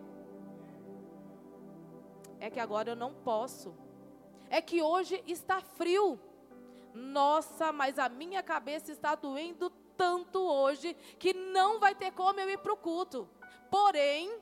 [2.40, 3.76] É que agora eu não posso
[4.50, 6.20] é que hoje está frio.
[6.94, 12.50] Nossa, mas a minha cabeça está doendo tanto hoje que não vai ter como eu
[12.50, 13.30] ir para o culto.
[13.70, 14.42] Porém,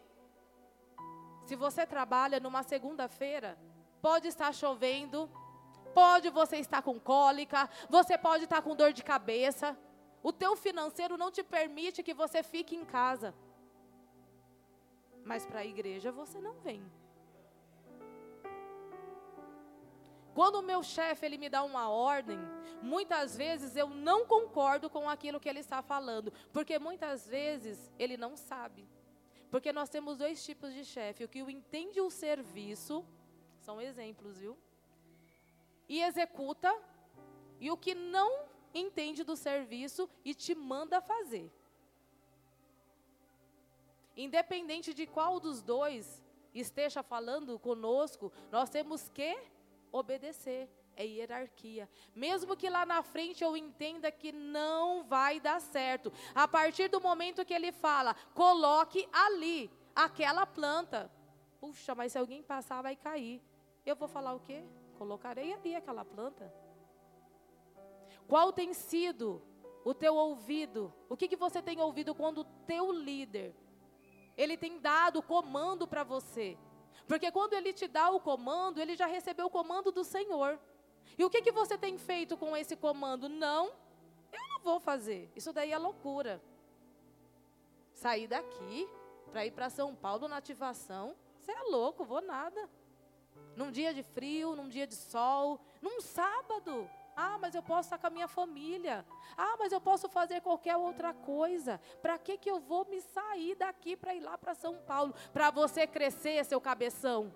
[1.46, 3.58] se você trabalha numa segunda-feira,
[4.02, 5.30] pode estar chovendo,
[5.94, 9.78] pode você estar com cólica, você pode estar com dor de cabeça.
[10.22, 13.34] O teu financeiro não te permite que você fique em casa.
[15.24, 16.82] Mas para a igreja você não vem.
[20.38, 22.38] Quando o meu chefe ele me dá uma ordem,
[22.80, 28.18] muitas vezes eu não concordo com aquilo que ele está falando, porque muitas vezes ele
[28.18, 28.88] não sabe.
[29.50, 33.04] Porque nós temos dois tipos de chefe, o que entende o serviço,
[33.58, 34.56] são exemplos, viu?
[35.90, 36.72] E executa,
[37.60, 38.46] e o que não
[38.76, 41.52] entende do serviço e te manda fazer.
[44.16, 46.24] Independente de qual dos dois
[46.54, 49.36] esteja falando conosco, nós temos que
[49.92, 51.88] obedecer, é hierarquia.
[52.16, 57.00] Mesmo que lá na frente eu entenda que não vai dar certo, a partir do
[57.00, 61.12] momento que ele fala, coloque ali aquela planta.
[61.60, 63.42] Puxa, mas se alguém passar vai cair.
[63.86, 64.64] Eu vou falar o quê?
[64.98, 66.54] Colocarei ali aquela planta.
[68.28, 69.42] Qual tem sido
[69.86, 70.94] o teu ouvido?
[71.08, 73.56] O que, que você tem ouvido quando o teu líder
[74.36, 76.58] ele tem dado comando para você?
[77.06, 80.60] Porque quando ele te dá o comando, ele já recebeu o comando do Senhor.
[81.18, 83.28] E o que, que você tem feito com esse comando?
[83.28, 83.68] Não,
[84.32, 85.32] eu não vou fazer.
[85.36, 86.42] Isso daí é loucura.
[87.94, 88.88] Sair daqui
[89.32, 92.70] para ir para São Paulo na ativação, você é louco, vou nada.
[93.56, 96.90] Num dia de frio, num dia de sol, num sábado.
[97.20, 99.04] Ah, mas eu posso estar com a minha família.
[99.36, 101.82] Ah, mas eu posso fazer qualquer outra coisa.
[102.00, 105.16] Para que, que eu vou me sair daqui para ir lá para São Paulo?
[105.34, 107.34] Para você crescer, seu cabeção.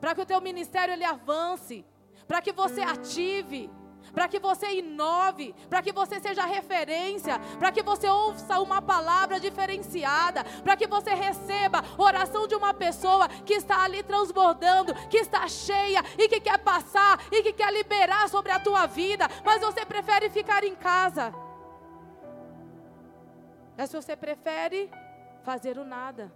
[0.00, 1.84] Para que o teu ministério ele avance.
[2.26, 3.70] Para que você ative
[4.12, 9.38] para que você inove, para que você seja referência, para que você ouça uma palavra
[9.38, 15.46] diferenciada, para que você receba oração de uma pessoa que está ali transbordando, que está
[15.48, 19.84] cheia e que quer passar e que quer liberar sobre a tua vida, mas você
[19.84, 21.32] prefere ficar em casa.
[23.76, 24.90] Mas você prefere
[25.44, 26.32] fazer o nada.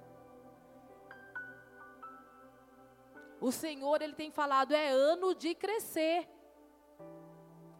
[3.40, 6.28] O Senhor, Ele tem falado, é ano de crescer.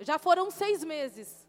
[0.01, 1.49] Já foram seis meses.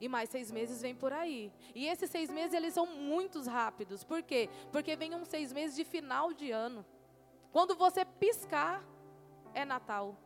[0.00, 1.52] E mais seis meses vem por aí.
[1.74, 4.04] E esses seis meses, eles são muito rápidos.
[4.04, 4.50] Por quê?
[4.72, 6.84] Porque vem uns seis meses de final de ano.
[7.52, 8.84] Quando você piscar,
[9.54, 10.16] é Natal.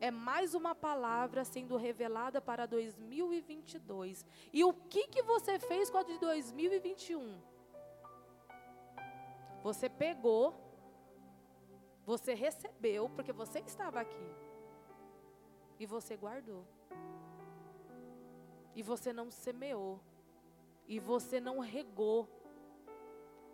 [0.00, 4.24] É mais uma palavra sendo revelada para 2022.
[4.52, 7.40] E o que, que você fez com a de 2021?
[9.62, 10.54] Você pegou,
[12.06, 14.37] você recebeu, porque você estava aqui.
[15.78, 16.66] E você guardou.
[18.74, 20.00] E você não semeou.
[20.86, 22.28] E você não regou.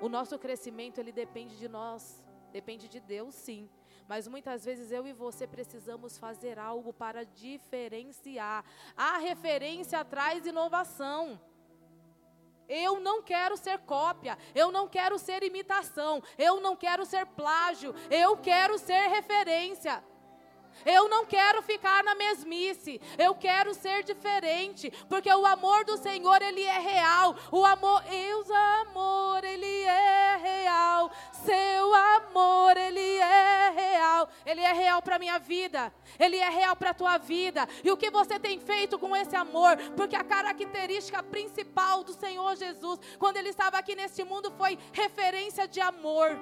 [0.00, 2.22] O nosso crescimento, ele depende de nós.
[2.52, 3.68] Depende de Deus, sim.
[4.06, 8.64] Mas muitas vezes eu e você precisamos fazer algo para diferenciar.
[8.96, 11.40] A referência traz inovação.
[12.68, 17.94] Eu não quero ser cópia, eu não quero ser imitação, eu não quero ser plágio,
[18.10, 20.02] eu quero ser referência.
[20.84, 23.00] Eu não quero ficar na mesmice.
[23.18, 27.36] Eu quero ser diferente, porque o amor do Senhor ele é real.
[27.50, 31.10] O amor, Deus amor, ele é real.
[31.44, 34.28] Seu amor, ele é real.
[34.44, 35.92] Ele é real para minha vida.
[36.18, 37.68] Ele é real para tua vida.
[37.82, 39.76] E o que você tem feito com esse amor?
[39.96, 45.66] Porque a característica principal do Senhor Jesus, quando ele estava aqui neste mundo, foi referência
[45.68, 46.38] de amor.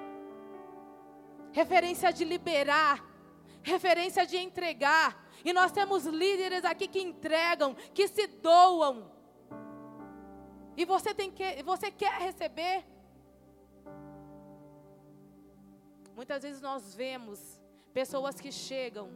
[1.53, 3.12] Referência de liberar
[3.63, 5.29] referência de entregar.
[5.45, 9.11] E nós temos líderes aqui que entregam, que se doam.
[10.77, 12.85] E você tem que, você quer receber?
[16.15, 17.61] Muitas vezes nós vemos
[17.93, 19.11] pessoas que chegam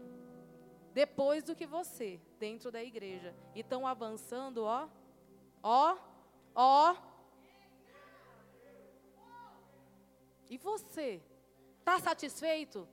[0.93, 4.89] depois do que você, dentro da igreja, e estão avançando, ó,
[5.63, 5.97] ó,
[6.55, 6.97] ó.
[10.49, 11.23] E você?
[11.79, 12.89] Está satisfeito?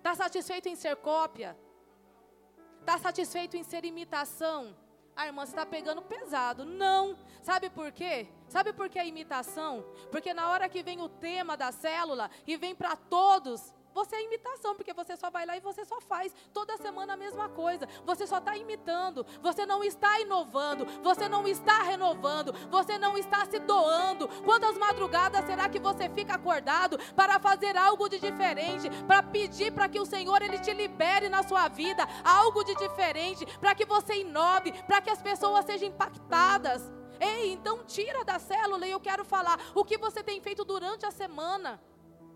[0.00, 1.54] Está satisfeito em ser cópia?
[2.80, 4.74] Está satisfeito em ser imitação?
[5.14, 6.64] Ah, irmã, você está pegando pesado.
[6.64, 7.18] Não.
[7.42, 8.26] Sabe por quê?
[8.48, 9.84] Sabe por que a imitação?
[10.10, 14.24] Porque na hora que vem o tema da célula e vem para todos, você é
[14.24, 17.88] imitação, porque você só vai lá e você só faz toda semana a mesma coisa.
[18.04, 23.44] Você só está imitando, você não está inovando, você não está renovando, você não está
[23.46, 24.28] se doando.
[24.44, 29.88] Quantas madrugadas será que você fica acordado para fazer algo de diferente, para pedir para
[29.88, 32.06] que o Senhor ele te libere na sua vida.
[32.24, 36.82] Algo de diferente, para que você inove, para que as pessoas sejam impactadas?
[37.20, 41.04] Ei, então tira da célula e eu quero falar o que você tem feito durante
[41.04, 41.78] a semana,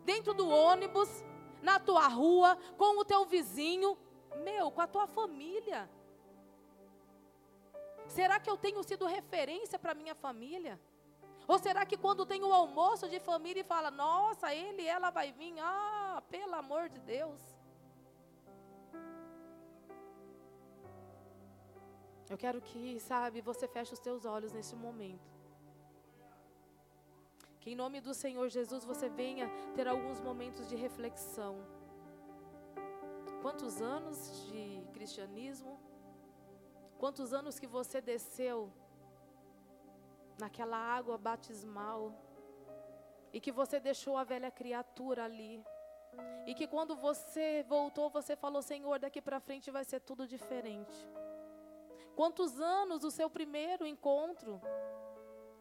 [0.04, 1.08] dentro do ônibus
[1.64, 3.96] na tua rua, com o teu vizinho,
[4.48, 5.88] meu, com a tua família.
[8.06, 10.78] Será que eu tenho sido referência para minha família?
[11.48, 15.10] Ou será que quando tem o almoço de família e fala, nossa, ele e ela
[15.10, 17.40] vai vir, ah, pelo amor de Deus.
[22.28, 25.33] Eu quero que, sabe, você feche os teus olhos nesse momento.
[27.64, 31.54] Que em nome do Senhor Jesus você venha ter alguns momentos de reflexão.
[33.40, 35.80] Quantos anos de cristianismo?
[36.98, 38.70] Quantos anos que você desceu
[40.38, 42.12] naquela água batismal
[43.32, 45.64] e que você deixou a velha criatura ali?
[46.46, 50.98] E que quando você voltou, você falou: Senhor, daqui para frente vai ser tudo diferente.
[52.14, 54.60] Quantos anos o seu primeiro encontro?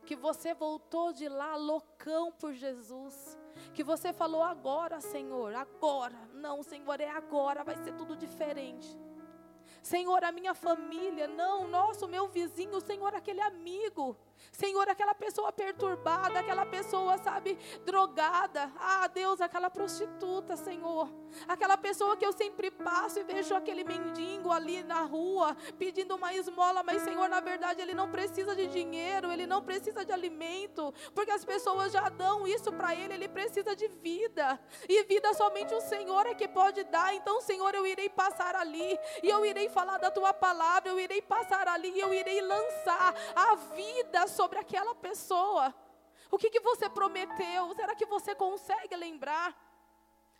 [0.05, 3.37] Que você voltou de lá loucão por Jesus,
[3.73, 8.99] que você falou agora, Senhor, agora, não, Senhor, é agora, vai ser tudo diferente.
[9.81, 14.17] Senhor, a minha família, não, nosso, meu vizinho, Senhor, aquele amigo,
[14.51, 18.71] Senhor, aquela pessoa perturbada, aquela pessoa, sabe, drogada.
[18.77, 21.09] Ah, Deus, aquela prostituta, Senhor.
[21.47, 26.33] Aquela pessoa que eu sempre passo e vejo aquele mendigo ali na rua pedindo uma
[26.33, 30.93] esmola, mas, Senhor, na verdade ele não precisa de dinheiro, ele não precisa de alimento,
[31.13, 34.59] porque as pessoas já dão isso para ele, ele precisa de vida.
[34.87, 37.13] E vida somente o Senhor é que pode dar.
[37.15, 41.21] Então, Senhor, eu irei passar ali e eu irei falar da tua palavra, eu irei
[41.21, 45.73] passar ali e eu irei lançar a vida sobre aquela pessoa.
[46.29, 47.73] O que, que você prometeu?
[47.75, 49.55] Será que você consegue lembrar?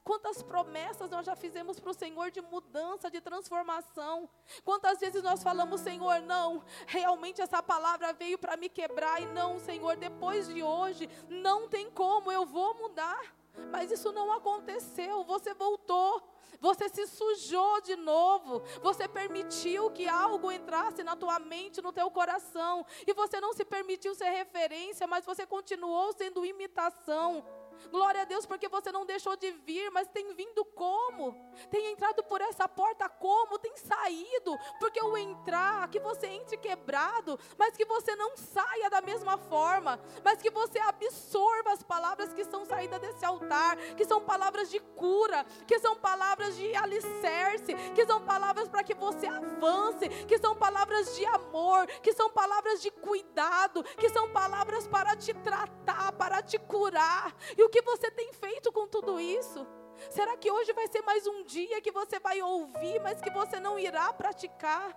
[0.03, 4.29] Quantas promessas nós já fizemos para o Senhor de mudança, de transformação?
[4.65, 9.59] Quantas vezes nós falamos, Senhor, não, realmente essa palavra veio para me quebrar, e não,
[9.59, 13.33] Senhor, depois de hoje, não tem como, eu vou mudar.
[13.71, 16.21] Mas isso não aconteceu, você voltou,
[16.59, 22.09] você se sujou de novo, você permitiu que algo entrasse na tua mente, no teu
[22.09, 27.45] coração, e você não se permitiu ser referência, mas você continuou sendo imitação.
[27.91, 31.35] Glória a Deus, porque você não deixou de vir, mas tem vindo como?
[31.69, 33.59] Tem entrado por essa porta como?
[33.59, 39.01] Tem saído, porque o entrar, que você entre quebrado, mas que você não saia da
[39.01, 44.21] mesma forma, mas que você absorva as palavras que são saídas desse altar, que são
[44.21, 50.09] palavras de cura, que são palavras de alicerce, que são palavras para que você avance,
[50.27, 55.33] que são palavras de amor, que são palavras de cuidado, que são palavras para te
[55.33, 57.35] tratar, para te curar.
[57.57, 59.65] E o que você tem feito com tudo isso?
[60.11, 63.59] Será que hoje vai ser mais um dia que você vai ouvir, mas que você
[63.59, 64.87] não irá praticar?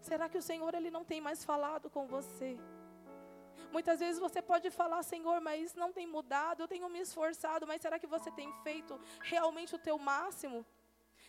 [0.00, 2.58] Será que o Senhor ele não tem mais falado com você?
[3.70, 7.82] Muitas vezes você pode falar, Senhor, mas não tem mudado, eu tenho me esforçado, mas
[7.82, 10.64] será que você tem feito realmente o teu máximo?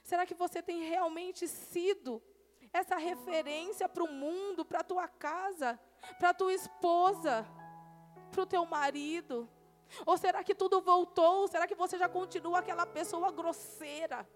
[0.02, 2.24] Será que você tem realmente sido
[2.72, 5.78] essa referência para o mundo, para a tua casa,
[6.18, 7.46] para a tua esposa?
[8.32, 9.48] Para o teu marido?
[10.06, 11.48] Ou será que tudo voltou?
[11.48, 14.28] Será que você já continua aquela pessoa grosseira?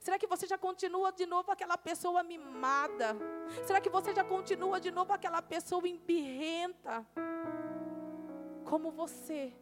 [0.00, 3.16] Será que você já continua de novo aquela pessoa mimada?
[3.64, 7.06] Será que você já continua de novo aquela pessoa embirrenta?
[8.64, 9.52] Como você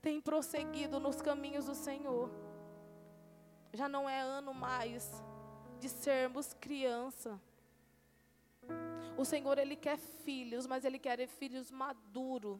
[0.00, 2.30] tem prosseguido nos caminhos do Senhor?
[3.72, 5.10] Já não é ano mais
[5.80, 7.40] de sermos criança.
[9.16, 12.58] O Senhor, Ele quer filhos, mas Ele quer filhos maduros.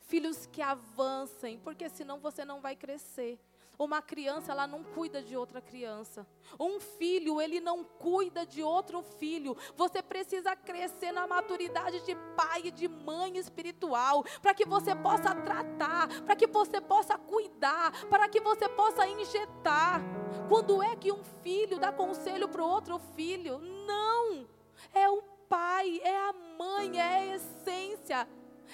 [0.00, 3.38] Filhos que avancem, porque senão você não vai crescer.
[3.76, 6.24] Uma criança, ela não cuida de outra criança.
[6.60, 9.56] Um filho, ele não cuida de outro filho.
[9.76, 15.34] Você precisa crescer na maturidade de pai e de mãe espiritual, para que você possa
[15.34, 20.00] tratar, para que você possa cuidar, para que você possa injetar.
[20.48, 23.58] Quando é que um filho dá conselho para o outro filho?
[23.58, 24.46] Não.
[24.92, 28.28] É o pai, é a mãe, é a essência.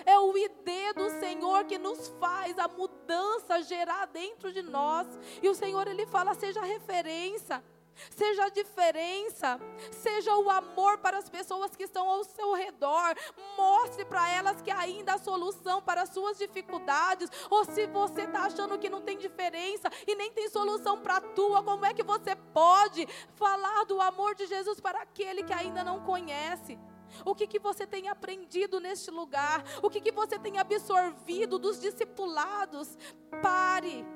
[0.06, 5.06] É o ID do Senhor que nos faz a mudança gerar dentro de nós.
[5.42, 7.62] E o Senhor ele fala: seja referência
[8.10, 13.14] seja a diferença, seja o amor para as pessoas que estão ao seu redor.
[13.56, 17.30] Mostre para elas que ainda há solução para as suas dificuldades.
[17.50, 21.20] Ou se você está achando que não tem diferença e nem tem solução para a
[21.20, 25.84] tua, como é que você pode falar do amor de Jesus para aquele que ainda
[25.84, 26.78] não conhece?
[27.24, 29.64] O que, que você tem aprendido neste lugar?
[29.82, 32.96] O que, que você tem absorvido dos discipulados?
[33.42, 34.06] Pare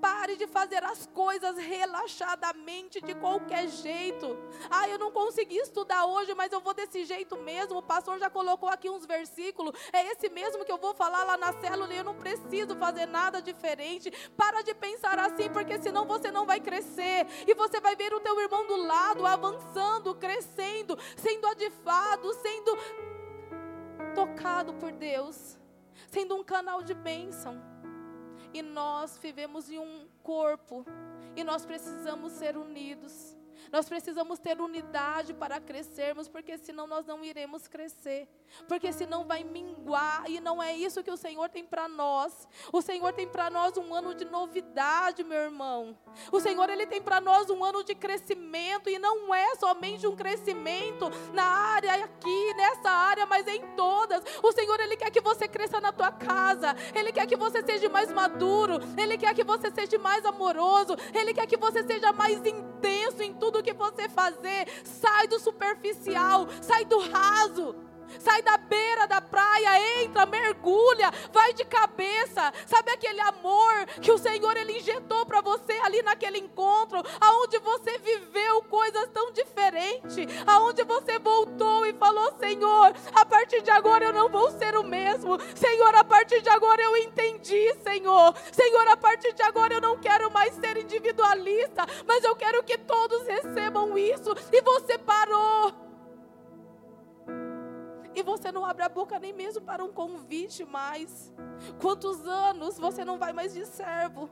[0.00, 4.36] Pare de fazer as coisas relaxadamente, de qualquer jeito.
[4.70, 7.78] Ah, eu não consegui estudar hoje, mas eu vou desse jeito mesmo.
[7.78, 9.74] O pastor já colocou aqui uns versículos.
[9.92, 13.06] É esse mesmo que eu vou falar lá na célula e eu não preciso fazer
[13.06, 14.10] nada diferente.
[14.36, 17.26] Para de pensar assim, porque senão você não vai crescer.
[17.46, 22.78] E você vai ver o teu irmão do lado avançando, crescendo, sendo adifado, sendo
[24.14, 25.58] tocado por Deus,
[26.08, 27.69] sendo um canal de bênção.
[28.52, 30.84] E nós vivemos em um corpo.
[31.36, 33.36] E nós precisamos ser unidos.
[33.72, 38.28] Nós precisamos ter unidade para crescermos, porque senão nós não iremos crescer.
[38.66, 42.48] Porque senão vai minguar, e não é isso que o Senhor tem para nós.
[42.72, 45.96] O Senhor tem para nós um ano de novidade, meu irmão.
[46.32, 50.16] O Senhor ele tem para nós um ano de crescimento, e não é somente um
[50.16, 54.22] crescimento na área aqui, nessa área, mas em todas.
[54.42, 56.74] O Senhor ele quer que você cresça na tua casa.
[56.94, 61.32] Ele quer que você seja mais maduro, ele quer que você seja mais amoroso, ele
[61.32, 66.46] quer que você seja mais intenso em tudo tudo que você fazer, sai do superficial,
[66.62, 67.74] sai do raso.
[68.18, 72.52] Sai da beira da praia, entra, mergulha, vai de cabeça.
[72.66, 77.98] Sabe aquele amor que o Senhor ele injetou para você ali naquele encontro, aonde você
[77.98, 84.12] viveu coisas tão diferentes, aonde você voltou e falou: "Senhor, a partir de agora eu
[84.12, 85.38] não vou ser o mesmo.
[85.54, 88.34] Senhor, a partir de agora eu entendi, Senhor.
[88.52, 92.78] Senhor, a partir de agora eu não quero mais ser individualista, mas eu quero que
[92.78, 95.89] todos recebam isso." E você parou
[98.14, 101.32] e você não abre a boca nem mesmo para um convite mais.
[101.80, 104.28] Quantos anos você não vai mais de servo?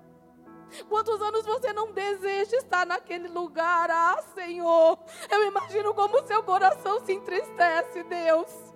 [0.88, 3.90] Quantos anos você não deseja estar naquele lugar?
[3.90, 4.98] Ah, Senhor,
[5.30, 8.67] eu imagino como seu coração se entristece, Deus.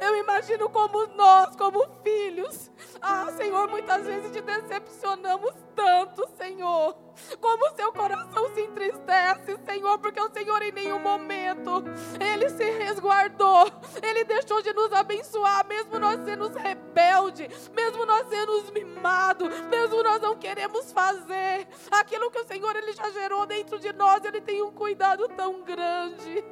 [0.00, 2.70] Eu imagino como nós, como filhos,
[3.00, 6.96] ah, Senhor, muitas vezes te decepcionamos tanto, Senhor.
[7.40, 11.82] Como seu coração se entristece, Senhor, porque o Senhor em nenhum momento
[12.18, 13.66] ele se resguardou,
[14.02, 20.20] ele deixou de nos abençoar, mesmo nós sendo rebeldes, mesmo nós sendo mimados, mesmo nós
[20.20, 24.62] não queremos fazer aquilo que o Senhor ele já gerou dentro de nós, ele tem
[24.62, 26.44] um cuidado tão grande.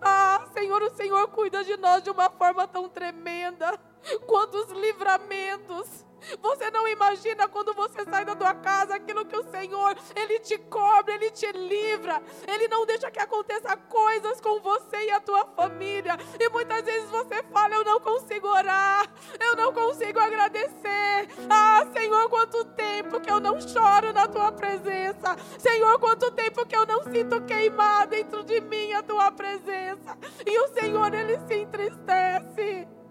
[0.00, 3.78] Ah, Senhor, o Senhor cuida de nós de uma forma tão tremenda.
[4.26, 6.04] Quantos livramentos
[6.40, 10.58] você não imagina quando você sai da tua casa aquilo que o Senhor, Ele te
[10.58, 12.22] cobre, Ele te livra.
[12.46, 16.16] Ele não deixa que aconteça coisas com você e a tua família.
[16.38, 21.28] E muitas vezes você fala, eu não consigo orar, eu não consigo agradecer.
[21.48, 25.36] Ah, Senhor, quanto tempo que eu não choro na tua presença.
[25.58, 30.16] Senhor, quanto tempo que eu não sinto queimar dentro de mim a tua presença.
[30.46, 33.03] E o Senhor, Ele se entristece.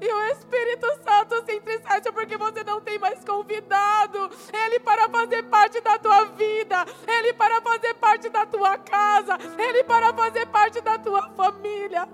[0.00, 5.42] E o Espírito Santo se entristece porque você não tem mais convidado Ele para fazer
[5.44, 10.80] parte da tua vida, Ele para fazer parte da tua casa, Ele para fazer parte
[10.80, 12.08] da tua família.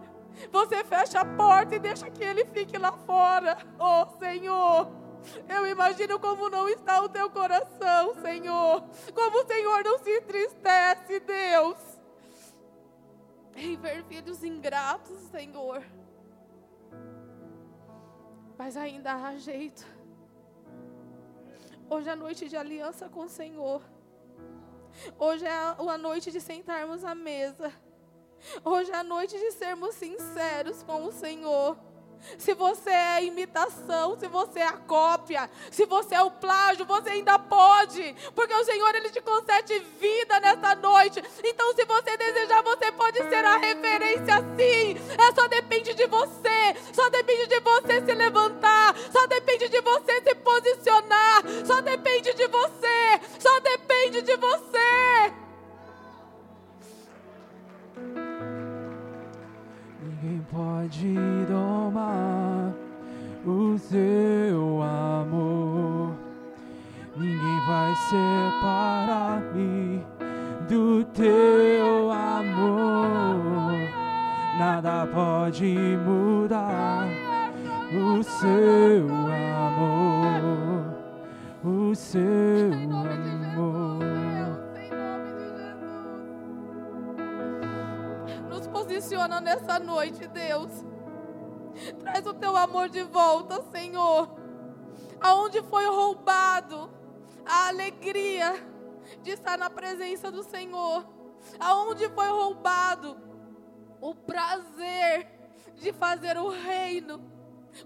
[0.50, 3.58] Você fecha a porta e deixa que Ele fique lá fora.
[3.78, 4.88] Oh Senhor.
[5.48, 8.82] Eu imagino como não está o teu coração, Senhor.
[9.14, 11.76] Como o Senhor não se entristece, Deus.
[13.54, 15.82] Em ver filhos ingratos, Senhor
[18.61, 19.86] mas ainda há jeito.
[21.88, 23.80] Hoje é a noite de aliança com o Senhor.
[25.18, 27.72] Hoje é a noite de sentarmos à mesa.
[28.62, 31.78] Hoje é a noite de sermos sinceros com o Senhor.
[32.38, 37.10] Se você é imitação, se você é a cópia, se você é o plágio, você
[37.10, 41.22] ainda pode, porque o Senhor ele te concede vida nessa noite.
[41.44, 44.96] Então, se você desejar, você pode ser a referência sim.
[45.18, 50.20] É só depende de você, só depende de você se levantar, só depende de você
[50.20, 55.49] se posicionar, só depende de você, só depende de você.
[60.51, 61.14] Pode
[61.48, 62.72] domar
[63.46, 66.12] o seu amor.
[67.16, 70.05] Ninguém vai separar-me
[70.68, 73.72] do teu amor.
[74.59, 77.07] Nada pode mudar
[77.92, 79.09] o seu
[79.68, 80.40] amor.
[81.62, 83.39] O seu amor.
[89.01, 90.70] Posiciona nessa noite, Deus.
[92.01, 94.28] Traz o teu amor de volta, Senhor.
[95.18, 96.90] Aonde foi roubado
[97.46, 98.53] a alegria
[99.22, 101.07] de estar na presença do Senhor.
[101.59, 103.16] Aonde foi roubado
[104.03, 105.26] o prazer
[105.76, 107.22] de fazer o reino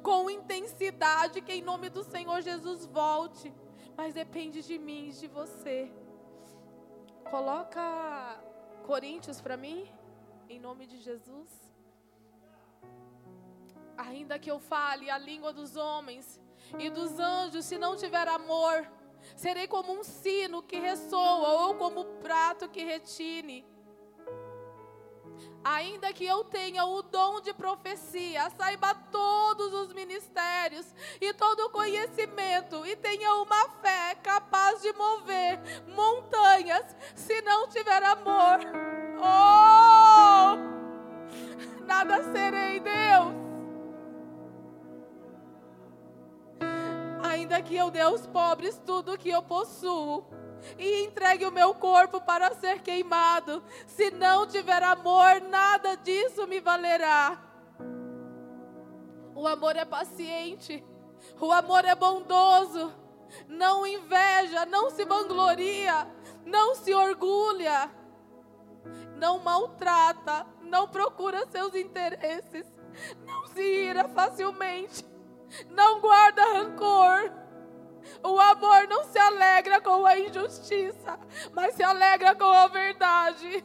[0.03, 3.55] com intensidade, que em nome do Senhor Jesus volte.
[3.97, 5.93] Mas depende de mim, de você.
[7.31, 8.37] Coloca
[8.85, 9.89] Coríntios para mim
[10.49, 11.51] em nome de Jesus.
[13.97, 16.41] Ainda que eu fale a língua dos homens
[16.79, 18.91] e dos anjos, se não tiver amor,
[19.37, 23.65] serei como um sino que ressoa ou como um prato que retine.
[25.65, 30.87] Ainda que eu tenha o dom de profecia, saiba todos os ministérios
[31.21, 38.03] e todo o conhecimento e tenha uma fé capaz de mover montanhas, se não tiver
[38.03, 38.61] amor,
[39.19, 40.04] oh,
[41.87, 43.45] nada serei, Deus.
[47.23, 50.25] Ainda que eu dê aos pobres tudo que eu possuo
[50.79, 53.63] e entregue o meu corpo para ser queimado.
[53.87, 57.41] Se não tiver amor, nada disso me valerá.
[59.35, 60.85] O amor é paciente,
[61.41, 62.93] o amor é bondoso,
[63.49, 66.07] não inveja, não se vangloria,
[66.47, 67.91] não se orgulha,
[69.17, 72.67] não maltrata, não procura seus interesses,
[73.25, 75.05] não se ira facilmente,
[75.71, 77.45] não guarda rancor
[78.23, 81.19] o amor não se alegra com a injustiça,
[81.53, 83.65] mas se alegra com a verdade.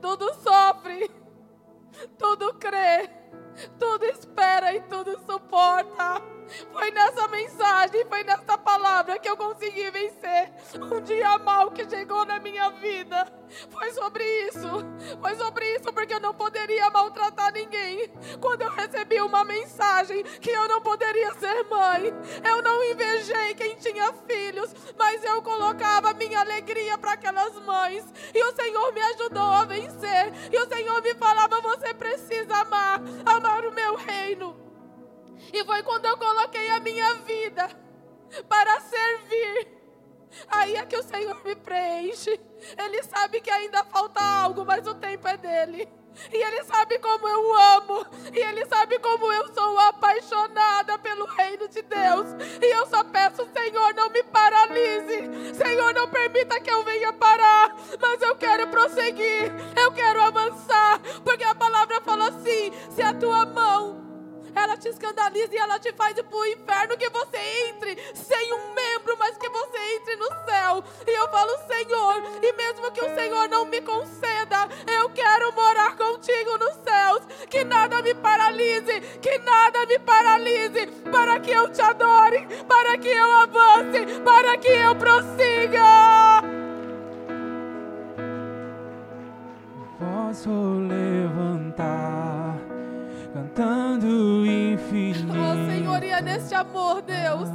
[0.00, 1.10] Tudo sofre,
[2.18, 3.08] tudo crê,
[3.78, 6.35] tudo espera e tudo suporta.
[6.72, 12.24] Foi nessa mensagem, foi nessa palavra que eu consegui vencer um dia mal que chegou
[12.24, 13.26] na minha vida.
[13.70, 14.68] Foi sobre isso,
[15.20, 18.10] foi sobre isso porque eu não poderia maltratar ninguém.
[18.40, 22.12] Quando eu recebi uma mensagem que eu não poderia ser mãe,
[22.44, 28.04] eu não invejei quem tinha filhos, mas eu colocava minha alegria para aquelas mães.
[28.34, 30.32] E o Senhor me ajudou a vencer.
[30.52, 34.65] E o Senhor me falava: você precisa amar, amar o meu reino.
[35.52, 37.68] E foi quando eu coloquei a minha vida
[38.48, 39.68] para servir.
[40.48, 42.38] Aí é que o Senhor me preenche.
[42.78, 45.88] Ele sabe que ainda falta algo, mas o tempo é dele.
[46.32, 48.06] E Ele sabe como eu amo.
[48.32, 52.26] E Ele sabe como eu sou apaixonada pelo reino de Deus.
[52.60, 55.54] E eu só peço, Senhor, não me paralise.
[55.54, 57.76] Senhor, não permita que eu venha parar.
[58.00, 59.52] Mas eu quero prosseguir.
[59.76, 61.00] Eu quero avançar.
[61.22, 63.75] Porque a palavra fala assim: se a tua mão
[64.66, 67.38] ela te escandaliza e ela te faz ir para o inferno, que você
[67.68, 70.84] entre sem um membro, mas que você entre no céu.
[71.06, 75.96] E eu falo, Senhor, e mesmo que o Senhor não me conceda, eu quero morar
[75.96, 77.22] contigo nos céus.
[77.48, 83.08] Que nada me paralise, que nada me paralise, para que eu te adore, para que
[83.08, 86.42] eu avance, para que eu prossiga.
[89.98, 90.50] Posso
[90.88, 92.06] levantar
[93.36, 94.45] cantando
[96.06, 97.48] e é neste amor, Deus.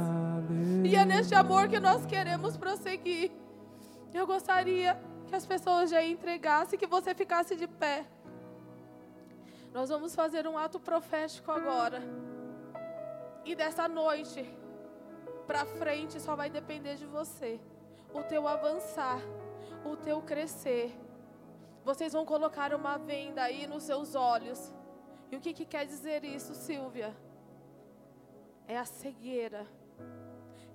[0.84, 3.32] E é neste amor que nós queremos prosseguir.
[4.12, 8.04] Eu gostaria que as pessoas já entregassem, que você ficasse de pé.
[9.72, 12.02] Nós vamos fazer um ato profético agora.
[13.42, 14.44] E dessa noite
[15.46, 17.58] para frente só vai depender de você.
[18.12, 19.18] O teu avançar,
[19.82, 20.94] o teu crescer.
[21.82, 24.72] Vocês vão colocar uma venda aí nos seus olhos.
[25.30, 27.16] E o que, que quer dizer isso, Silvia?
[28.66, 29.66] É a cegueira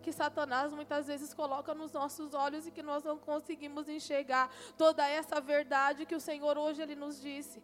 [0.07, 5.05] que Satanás muitas vezes coloca nos nossos olhos e que nós não conseguimos enxergar toda
[5.05, 7.61] essa verdade que o Senhor hoje ele nos disse.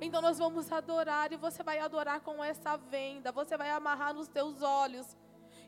[0.00, 4.28] Então nós vamos adorar e você vai adorar com essa venda, você vai amarrar nos
[4.28, 5.14] teus olhos.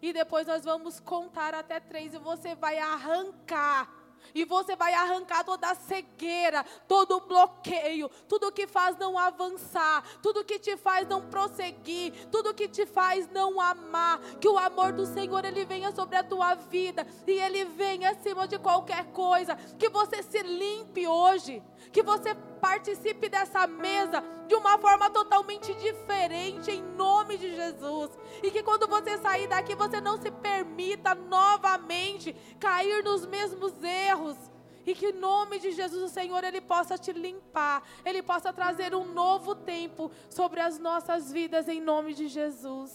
[0.00, 3.92] E depois nós vamos contar até três e você vai arrancar
[4.34, 10.04] e você vai arrancar toda a cegueira, todo o bloqueio, tudo que faz não avançar,
[10.22, 14.20] tudo que te faz não prosseguir, tudo que te faz não amar.
[14.40, 18.46] Que o amor do Senhor ele venha sobre a tua vida e ele venha acima
[18.46, 19.56] de qualquer coisa.
[19.78, 21.62] Que você se limpe hoje,
[21.92, 28.10] que você participe dessa mesa de uma forma totalmente diferente, em nome de Jesus.
[28.42, 34.36] E que quando você sair daqui, você não se permita novamente cair nos mesmos erros.
[34.84, 38.94] E que em nome de Jesus o Senhor ele possa te limpar, ele possa trazer
[38.94, 42.92] um novo tempo sobre as nossas vidas em nome de Jesus.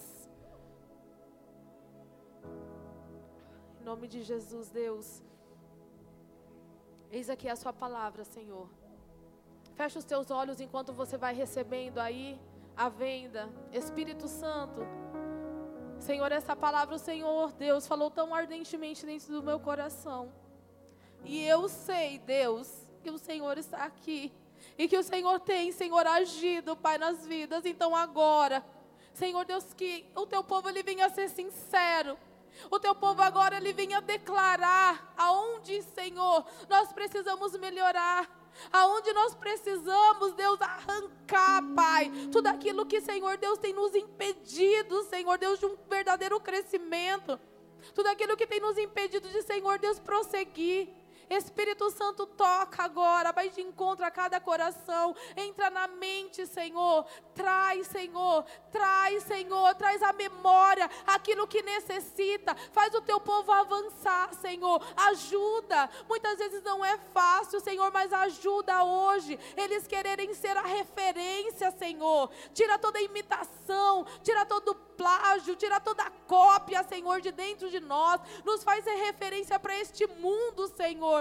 [3.81, 5.21] Em nome de Jesus, Deus.
[7.11, 8.69] Eis aqui a sua palavra, Senhor.
[9.75, 12.39] Feche os teus olhos enquanto você vai recebendo aí
[12.75, 13.49] a venda.
[13.71, 14.81] Espírito Santo.
[15.99, 20.33] Senhor, essa palavra o Senhor, Deus, falou tão ardentemente dentro do meu coração.
[21.23, 22.67] E eu sei, Deus,
[23.03, 24.33] que o Senhor está aqui.
[24.77, 27.65] E que o Senhor tem, Senhor, agido, Pai, nas vidas.
[27.65, 28.65] Então agora,
[29.13, 32.17] Senhor Deus, que o teu povo ele venha ser sincero.
[32.69, 38.40] O teu povo agora ele venha declarar aonde, Senhor, nós precisamos melhorar
[38.71, 45.37] aonde nós precisamos, Deus, arrancar, Pai, tudo aquilo que, Senhor Deus, tem nos impedido, Senhor
[45.37, 47.39] Deus, de um verdadeiro crescimento,
[47.93, 50.89] tudo aquilo que tem nos impedido de, Senhor Deus, prosseguir.
[51.31, 57.87] Espírito Santo, toca agora, vai de encontro a cada coração, entra na mente, Senhor, traz,
[57.87, 64.85] Senhor, traz, Senhor, traz a memória, aquilo que necessita, faz o teu povo avançar, Senhor,
[64.97, 65.89] ajuda.
[66.09, 72.29] Muitas vezes não é fácil, Senhor, mas ajuda hoje, eles quererem ser a referência, Senhor,
[72.53, 77.79] tira toda a imitação, tira todo plágio, tira toda a cópia, Senhor, de dentro de
[77.79, 81.20] nós, nos faz ser referência para este mundo, Senhor,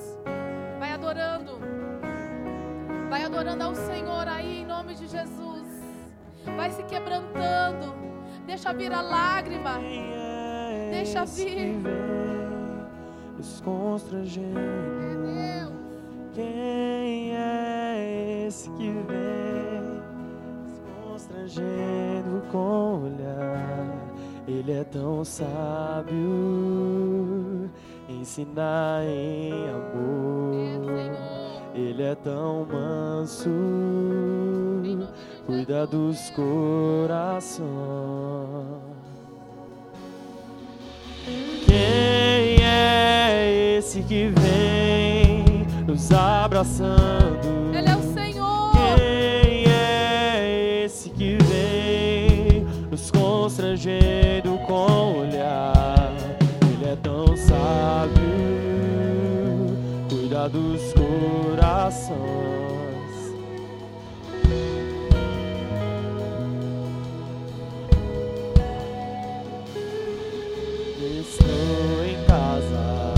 [1.01, 1.59] adorando.
[3.09, 5.65] Vai adorando ao Senhor aí em nome de Jesus.
[6.55, 7.95] Vai se quebrantando.
[8.45, 9.79] Deixa vir a lágrima.
[10.91, 11.75] Deixa vir.
[13.35, 14.61] Nos constrangendo.
[16.33, 19.81] Quem é esse que vem
[20.63, 23.87] nos constrangendo com olhar?
[24.47, 26.21] Ele é tão sábio
[28.19, 30.51] ensinar em amor.
[31.73, 33.49] Ele é tão manso,
[35.45, 37.67] cuida dos corações.
[41.65, 47.73] Quem é esse que vem nos abraçando?
[47.73, 47.81] É
[61.71, 62.11] corações.
[71.19, 73.13] Estou em casa,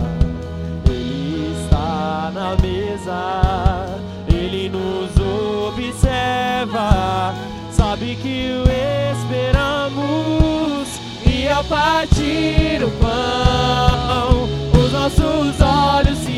[0.86, 3.22] Ele está na mesa,
[4.28, 5.12] Ele nos
[5.68, 7.34] observa,
[7.72, 8.64] sabe que o
[9.18, 14.48] esperamos e ao partir o pão,
[14.80, 16.33] os nossos olhos se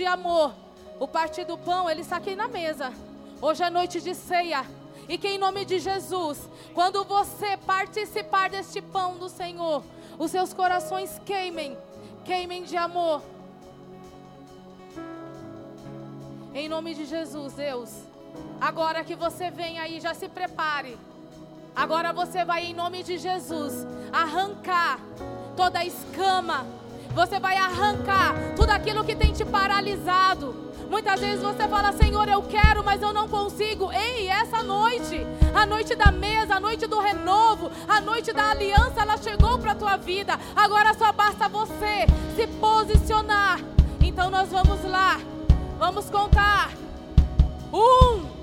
[0.00, 0.54] de amor.
[0.98, 2.90] O partir do pão, ele está aqui na mesa.
[3.40, 4.64] Hoje é noite de ceia.
[5.06, 9.82] E que em nome de Jesus, quando você participar deste pão do Senhor,
[10.18, 11.76] os seus corações queimem,
[12.24, 13.20] queimem de amor.
[16.54, 17.90] Em nome de Jesus, Deus.
[18.58, 20.96] Agora que você vem aí, já se prepare.
[21.76, 24.98] Agora você vai, em nome de Jesus, arrancar
[25.54, 26.79] toda a escama
[27.14, 30.70] você vai arrancar tudo aquilo que tem te paralisado.
[30.88, 33.92] Muitas vezes você fala, Senhor, eu quero, mas eu não consigo.
[33.92, 39.00] Ei, essa noite, a noite da mesa, a noite do renovo, a noite da aliança,
[39.00, 40.38] ela chegou para a tua vida.
[40.54, 43.60] Agora só basta você se posicionar.
[44.00, 45.20] Então nós vamos lá,
[45.78, 46.70] vamos contar.
[47.72, 48.39] Um.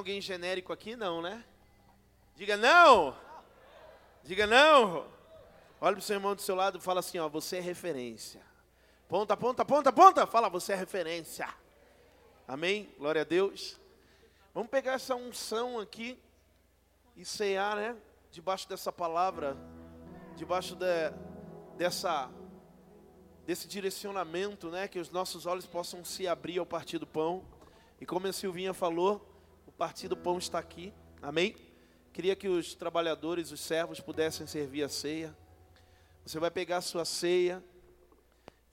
[0.00, 0.96] Alguém genérico aqui?
[0.96, 1.44] Não, né?
[2.34, 3.16] Diga não!
[4.24, 5.06] Diga não!
[5.80, 8.42] Olha para o seu irmão do seu lado e fala assim: ó, você é referência.
[9.08, 10.26] Ponta, ponta, ponta, ponta.
[10.26, 11.48] Fala, você é referência.
[12.46, 12.92] Amém?
[12.98, 13.78] Glória a Deus.
[14.54, 16.18] Vamos pegar essa unção aqui
[17.16, 17.96] e cear, né?
[18.30, 19.56] Debaixo dessa palavra,
[20.36, 21.10] debaixo de,
[21.76, 22.30] dessa,
[23.46, 24.88] desse direcionamento, né?
[24.88, 27.44] Que os nossos olhos possam se abrir ao partir do pão.
[28.00, 29.29] E como a Silvinha falou,
[29.80, 30.92] o partir do pão está aqui.
[31.22, 31.56] Amém?
[32.12, 35.34] Queria que os trabalhadores, os servos pudessem servir a ceia.
[36.22, 37.64] Você vai pegar a sua ceia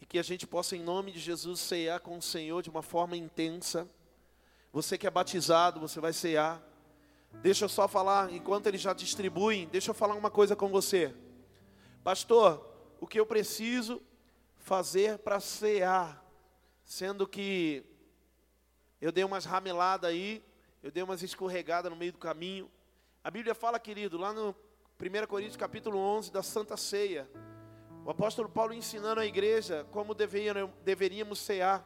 [0.01, 2.81] e que a gente possa, em nome de Jesus, cear com o Senhor de uma
[2.81, 3.89] forma intensa.
[4.73, 6.61] Você que é batizado, você vai cear.
[7.35, 11.15] Deixa eu só falar, enquanto eles já distribuem, deixa eu falar uma coisa com você.
[12.03, 14.01] Pastor, o que eu preciso
[14.57, 16.21] fazer para cear?
[16.83, 17.85] Sendo que
[18.99, 20.43] eu dei umas rameladas aí,
[20.88, 22.71] eu dei umas escorregadas no meio do caminho.
[23.21, 24.55] A Bíblia fala, querido, lá no
[24.97, 27.29] 1 Coríntios capítulo 11, da Santa Ceia,
[28.05, 31.85] o apóstolo Paulo ensinando a igreja como deveríamos, cear.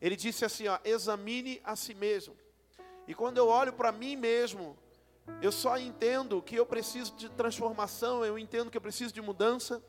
[0.00, 2.36] Ele disse assim, ó, examine a si mesmo.
[3.06, 4.76] E quando eu olho para mim mesmo,
[5.40, 9.80] eu só entendo que eu preciso de transformação, eu entendo que eu preciso de mudança.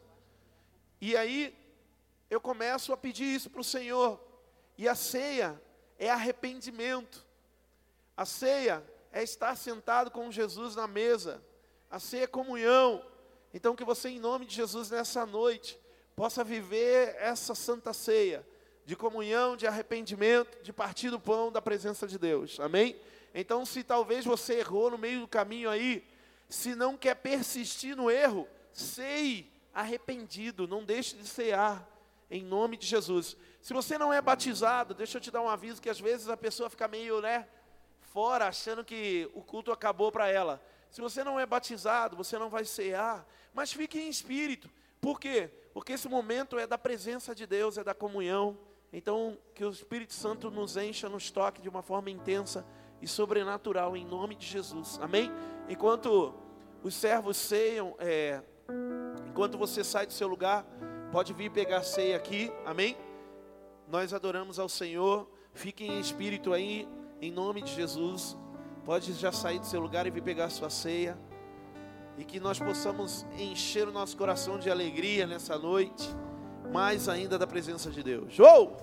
[1.02, 1.52] E aí
[2.30, 4.22] eu começo a pedir isso para o Senhor.
[4.78, 5.60] E a ceia
[5.98, 7.31] é arrependimento.
[8.22, 11.44] A ceia é estar sentado com Jesus na mesa.
[11.90, 13.04] A ceia é comunhão.
[13.52, 15.76] Então que você, em nome de Jesus, nessa noite,
[16.16, 18.48] possa viver essa santa ceia
[18.86, 22.60] de comunhão, de arrependimento, de partir do pão da presença de Deus.
[22.60, 22.96] Amém?
[23.34, 26.08] Então, se talvez você errou no meio do caminho aí,
[26.48, 31.90] se não quer persistir no erro, sei arrependido, não deixe de cear,
[32.30, 33.36] em nome de Jesus.
[33.64, 36.38] Se você não é batizado, deixa eu te dar um aviso que às vezes a
[36.38, 37.48] pessoa fica meio, né,
[38.12, 40.62] fora, achando que o culto acabou para ela.
[40.90, 44.70] Se você não é batizado, você não vai cear, mas fique em espírito.
[45.00, 45.50] Por quê?
[45.74, 48.58] Porque esse momento é da presença de Deus, é da comunhão.
[48.92, 52.66] Então, que o Espírito Santo nos encha, nos toque de uma forma intensa
[53.02, 55.00] e sobrenatural, em nome de Jesus.
[55.02, 55.32] Amém?
[55.70, 56.34] Enquanto
[56.84, 58.42] os servos ceiam, é,
[59.30, 60.66] enquanto você sai do seu lugar,
[61.12, 62.52] pode vir pegar ceia aqui.
[62.66, 62.98] Amém?
[63.88, 65.26] Nós adoramos ao Senhor.
[65.54, 66.88] Fique em espírito aí,
[67.22, 68.36] em nome de Jesus.
[68.84, 71.18] Pode já sair do seu lugar e vir pegar a sua ceia.
[72.18, 76.10] E que nós possamos encher o nosso coração de alegria nessa noite.
[76.74, 78.34] Mais ainda da presença de Deus.
[78.34, 78.76] Show!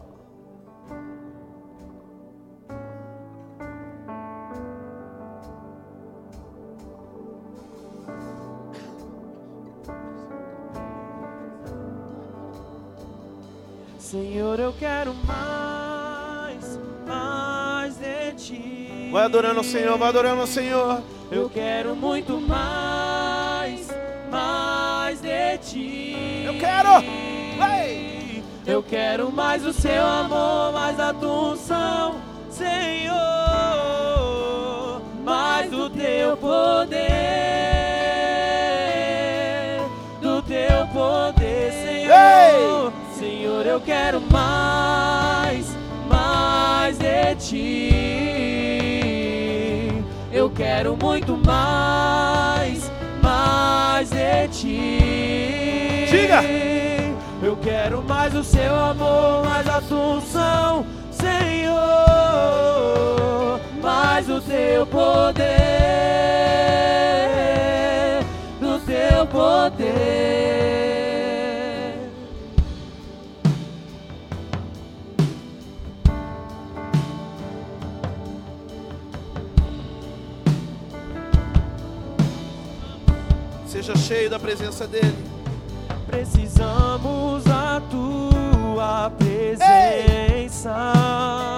[13.98, 15.67] Senhor, eu quero mais,
[18.48, 19.10] ti.
[19.12, 21.02] Vai adorando o Senhor, vai adorando o Senhor.
[21.30, 23.88] Eu quero muito mais,
[24.30, 26.44] mais de ti.
[26.46, 26.88] Eu quero.
[27.72, 28.42] Ei!
[28.66, 32.16] Eu quero mais o seu amor, mais a tua unção,
[32.50, 33.16] Senhor,
[35.24, 36.98] mais do teu poder,
[40.20, 42.12] do teu poder, Senhor.
[42.14, 42.92] Ei!
[43.18, 45.37] Senhor, eu quero mais, mais
[50.48, 52.90] Eu quero muito mais,
[53.22, 56.06] mais de ti.
[56.10, 56.40] Diga!
[57.42, 61.76] Eu quero mais o seu amor, mais a tua unção, Senhor,
[63.82, 65.44] mais o teu poder,
[68.58, 70.97] do teu poder.
[83.88, 85.16] Seja cheio da presença dEle.
[86.06, 89.62] Precisamos da tua presença
[90.44, 91.57] e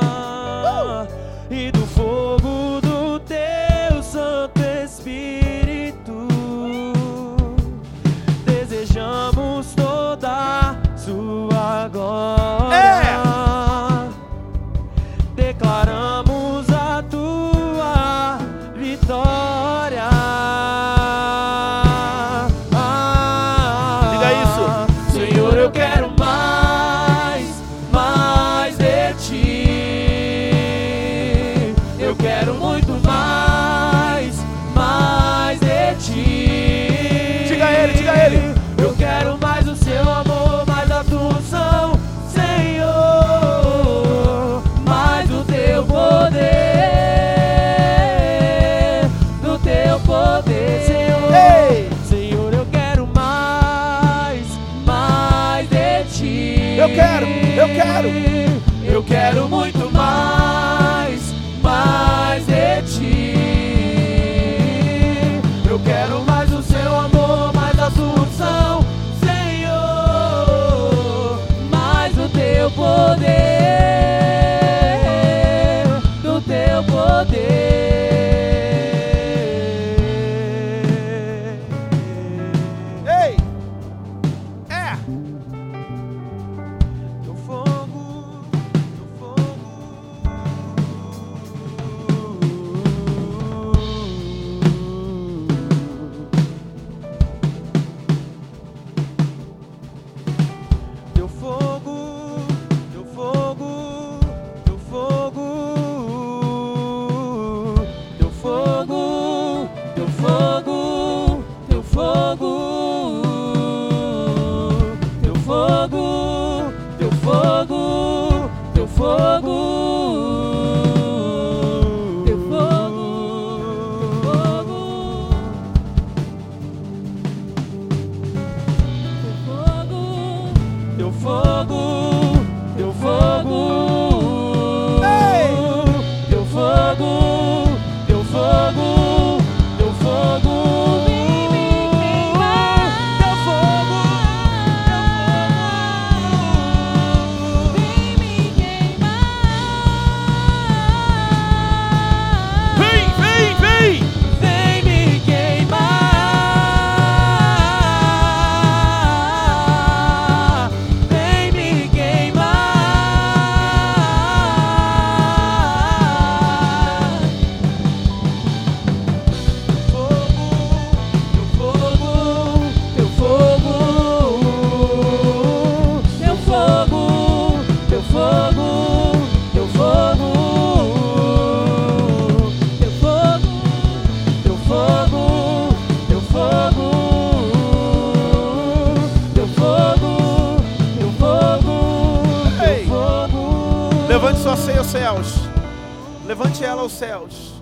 [196.40, 197.52] Levante ela aos céus.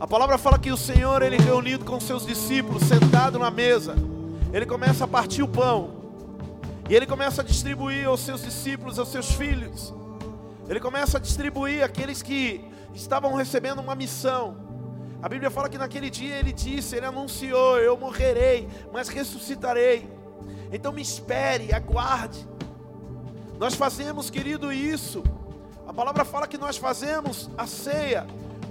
[0.00, 3.94] A palavra fala que o Senhor, ele reunido com seus discípulos, sentado na mesa,
[4.52, 5.92] ele começa a partir o pão.
[6.90, 9.94] E ele começa a distribuir aos seus discípulos, aos seus filhos.
[10.68, 14.56] Ele começa a distribuir aqueles que estavam recebendo uma missão.
[15.22, 20.10] A Bíblia fala que naquele dia ele disse, ele anunciou: Eu morrerei, mas ressuscitarei.
[20.72, 22.44] Então me espere, aguarde.
[23.62, 25.22] Nós fazemos, querido, isso.
[25.86, 28.26] A palavra fala que nós fazemos a ceia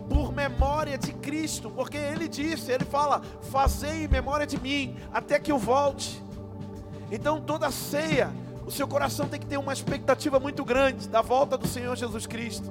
[0.10, 5.40] por memória de Cristo, porque ele disse, ele fala: "Fazei em memória de mim, até
[5.40, 6.22] que eu volte".
[7.10, 8.34] Então, toda ceia,
[8.66, 12.28] o seu coração tem que ter uma expectativa muito grande da volta do Senhor Jesus
[12.28, 12.70] Cristo.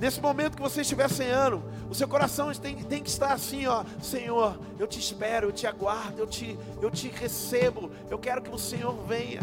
[0.00, 3.84] Nesse momento que você estiver ceando, o seu coração tem, tem que estar assim, ó,
[4.00, 8.48] Senhor, eu te espero, eu te aguardo, eu te, eu te recebo, eu quero que
[8.48, 9.42] o Senhor venha.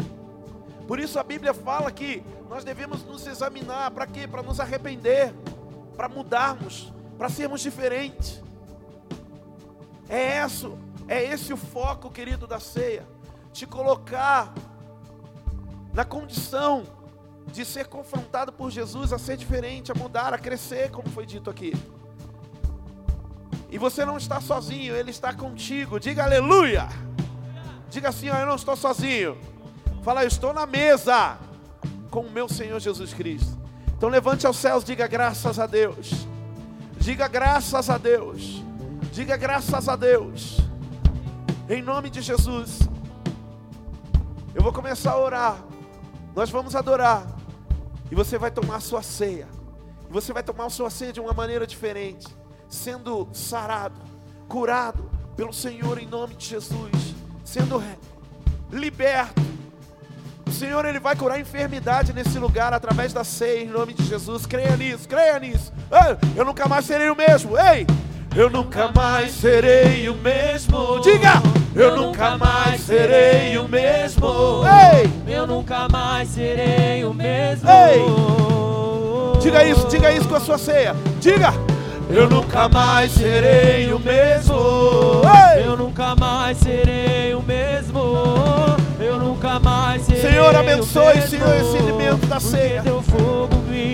[0.86, 4.28] Por isso a Bíblia fala que nós devemos nos examinar, para quê?
[4.28, 5.34] Para nos arrepender,
[5.96, 8.42] para mudarmos, para sermos diferentes.
[10.08, 10.78] É isso,
[11.08, 13.06] é esse o foco, querido, da ceia.
[13.52, 14.52] Te colocar
[15.92, 16.84] na condição
[17.46, 21.48] de ser confrontado por Jesus a ser diferente, a mudar, a crescer, como foi dito
[21.48, 21.72] aqui.
[23.70, 25.98] E você não está sozinho, Ele está contigo.
[25.98, 26.88] Diga aleluia.
[27.88, 29.38] Diga assim, ó, eu não estou sozinho.
[30.04, 31.38] Fala, eu estou na mesa
[32.10, 33.58] com o meu Senhor Jesus Cristo.
[33.96, 36.28] Então levante aos céus, diga graças a Deus.
[36.98, 38.62] Diga graças a Deus.
[39.10, 40.58] Diga graças a Deus.
[41.70, 42.80] Em nome de Jesus.
[44.54, 45.64] Eu vou começar a orar.
[46.36, 47.26] Nós vamos adorar.
[48.10, 49.48] E você vai tomar a sua ceia.
[50.06, 52.28] E você vai tomar a sua ceia de uma maneira diferente,
[52.68, 53.98] sendo sarado,
[54.48, 57.82] curado pelo Senhor em nome de Jesus, sendo
[58.70, 59.44] liberto.
[60.54, 64.46] Senhor ele vai curar a enfermidade nesse lugar através da ceia em nome de Jesus.
[64.46, 65.72] Creia nisso, creia nisso.
[65.90, 67.58] Ei, eu nunca mais serei o mesmo.
[67.58, 67.86] Ei,
[68.36, 71.00] eu nunca mais serei o mesmo.
[71.00, 71.32] Diga,
[71.74, 74.62] eu nunca mais serei o mesmo.
[74.64, 77.68] Ei, Eu nunca mais serei o mesmo.
[77.68, 79.40] Ei!
[79.40, 80.94] diga isso, diga isso com a sua ceia.
[81.20, 81.52] Diga,
[82.08, 84.54] eu nunca mais serei o mesmo.
[85.56, 88.00] Ei, Eu nunca mais serei o mesmo.
[89.00, 89.73] Eu nunca mais
[90.24, 91.20] Senhor, abençoe.
[91.20, 92.82] Senhor, esse alimento da ceia.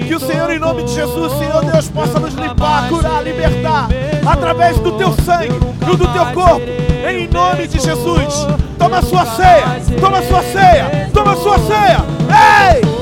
[0.07, 1.33] Que o Senhor, em nome de Jesus.
[1.33, 3.89] Senhor Deus, possa nos limpar, curar, libertar,
[4.25, 5.59] através do teu sangue
[5.91, 6.67] e do teu corpo.
[7.09, 8.47] Em nome de Jesus.
[8.79, 9.81] Toma a sua ceia.
[10.01, 11.11] Toma a sua ceia.
[11.13, 12.05] Toma a sua ceia.
[12.31, 12.81] Ei!
[12.81, 13.00] Ei!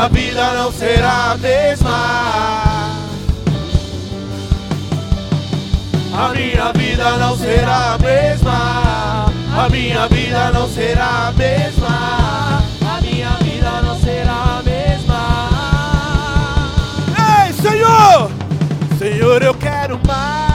[0.00, 1.90] Minha vida não será a mesma.
[6.14, 9.26] A minha vida não será a mesma.
[9.54, 12.62] A minha vida não será a mesma.
[12.80, 15.48] A minha vida não será a mesma.
[17.44, 18.30] Ei, Senhor!
[18.98, 20.49] Senhor, eu quero mais.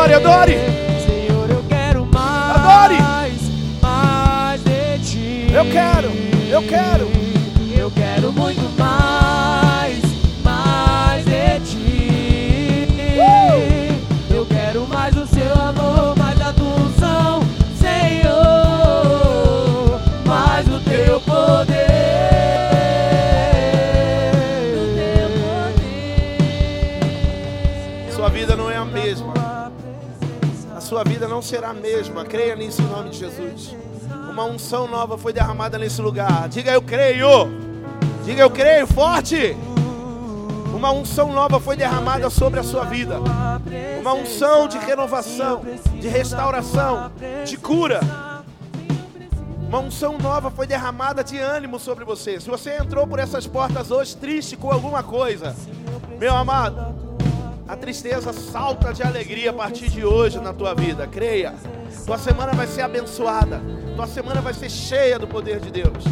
[0.00, 0.58] Adore, adore.
[1.06, 2.56] Senhor, eu quero mais.
[2.56, 2.96] Adore.
[3.82, 5.52] Mais de ti.
[5.52, 6.10] Eu quero,
[6.50, 7.19] eu quero.
[31.50, 32.24] Será a mesma.
[32.24, 33.74] Creia nisso em nome de Jesus.
[34.30, 36.48] Uma unção nova foi derramada nesse lugar.
[36.48, 37.26] Diga eu creio.
[38.24, 39.56] Diga eu creio forte.
[40.72, 43.16] Uma unção nova foi derramada sobre a sua vida.
[44.00, 45.62] Uma unção de renovação,
[46.00, 47.10] de restauração,
[47.44, 48.00] de cura.
[49.66, 52.40] Uma unção nova foi derramada de ânimo sobre você.
[52.40, 55.54] Se você entrou por essas portas hoje triste com alguma coisa,
[56.18, 56.89] meu amado,
[57.80, 61.06] tristeza salta de alegria a partir de hoje na tua vida.
[61.06, 61.54] Creia.
[62.04, 63.60] Tua semana vai ser abençoada.
[63.96, 66.04] Tua semana vai ser cheia do poder de Deus.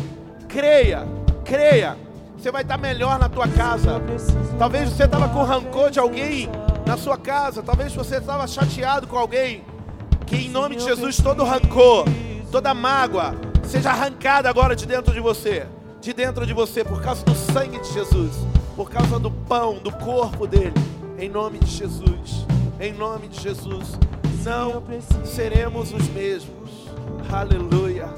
[0.49, 1.07] Creia.
[1.45, 1.97] Creia.
[2.36, 4.01] Você vai estar melhor na tua casa.
[4.59, 6.49] Talvez você estava com rancor de alguém
[6.86, 7.62] na sua casa.
[7.62, 9.62] Talvez você estava chateado com alguém.
[10.27, 12.05] Que em nome de Jesus todo rancor,
[12.51, 13.35] toda mágoa
[13.65, 15.66] seja arrancada agora de dentro de você.
[16.01, 18.32] De dentro de você por causa do sangue de Jesus.
[18.74, 20.74] Por causa do pão, do corpo dele.
[21.19, 22.47] Em nome de Jesus.
[22.78, 23.99] Em nome de Jesus.
[24.45, 24.85] Não
[25.24, 26.70] seremos os mesmos.
[27.32, 28.09] Aleluia.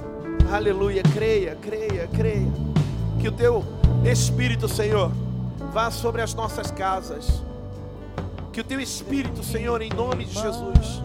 [0.53, 1.03] Aleluia.
[1.03, 2.53] Creia, creia, creia.
[3.19, 3.65] Que o teu
[4.05, 5.11] Espírito, Senhor,
[5.73, 7.43] vá sobre as nossas casas.
[8.53, 11.03] Que o teu Espírito, Senhor, em nome de Jesus,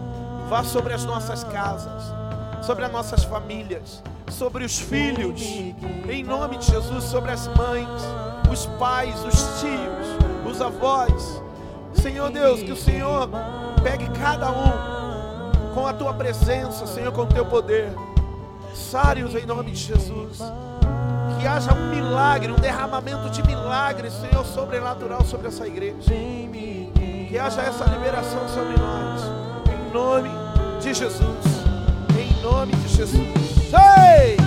[0.50, 2.04] vá sobre as nossas casas,
[2.62, 5.42] sobre as nossas famílias, sobre os filhos,
[6.10, 7.88] em nome de Jesus, sobre as mães,
[8.52, 11.45] os pais, os tios, os avós.
[12.06, 13.28] Senhor Deus, que o Senhor
[13.82, 17.92] pegue cada um com a tua presença, Senhor, com o teu poder.
[18.76, 20.38] Sare-os em nome de Jesus.
[21.40, 26.12] Que haja um milagre, um derramamento de milagres, Senhor, sobrenatural sobre essa igreja.
[27.28, 29.22] Que haja essa liberação sobre nós.
[29.68, 30.30] Em nome
[30.80, 31.44] de Jesus.
[32.20, 33.74] Em nome de Jesus.
[33.74, 34.45] Ei!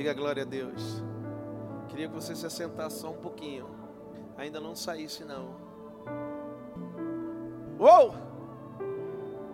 [0.00, 1.02] Diga glória a Deus.
[1.90, 3.68] Queria que você se assentasse só um pouquinho.
[4.38, 5.54] Ainda não saísse, não.
[7.78, 8.14] Uou!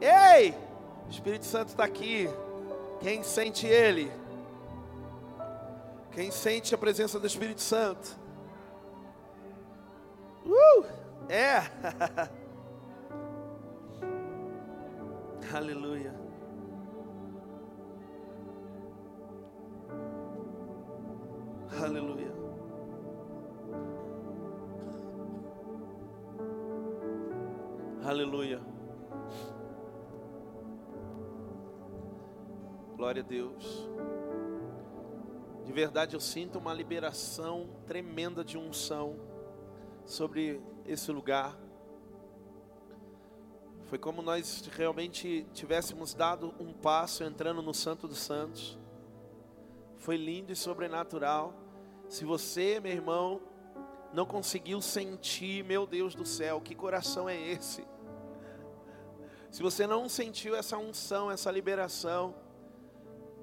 [0.00, 0.54] Ei!
[1.04, 2.28] O Espírito Santo está aqui.
[3.00, 4.08] Quem sente Ele?
[6.12, 8.16] Quem sente a presença do Espírito Santo?
[10.44, 10.84] Uh!
[11.28, 11.68] É!
[15.52, 16.15] Aleluia.
[21.70, 22.32] Aleluia.
[28.04, 28.60] Aleluia.
[32.96, 33.88] Glória a Deus.
[35.64, 39.16] De verdade eu sinto uma liberação tremenda de unção
[40.04, 41.58] sobre esse lugar.
[43.86, 48.78] Foi como nós realmente tivéssemos dado um passo entrando no Santo dos Santos.
[50.06, 51.52] Foi lindo e sobrenatural.
[52.08, 53.40] Se você, meu irmão,
[54.12, 57.84] não conseguiu sentir, meu Deus do céu, que coração é esse?
[59.50, 62.36] Se você não sentiu essa unção, essa liberação,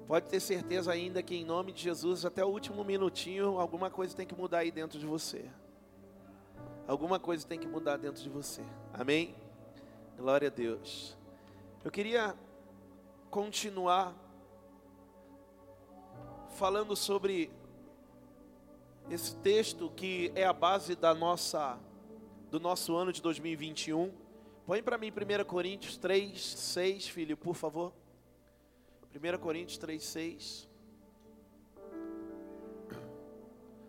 [0.06, 4.16] pode ter certeza ainda que em nome de Jesus, até o último minutinho, alguma coisa
[4.16, 5.44] tem que mudar aí dentro de você.
[6.88, 8.62] Alguma coisa tem que mudar dentro de você.
[8.90, 9.34] Amém?
[10.16, 11.14] Glória a Deus.
[11.84, 12.34] Eu queria
[13.28, 14.23] continuar
[16.54, 17.50] falando sobre
[19.10, 21.78] esse texto que é a base da nossa
[22.50, 24.12] do nosso ano de 2021.
[24.64, 27.92] Põe para mim 1 Coríntios 3, 6, filho, por favor.
[29.12, 30.68] 1 Coríntios 3, 6.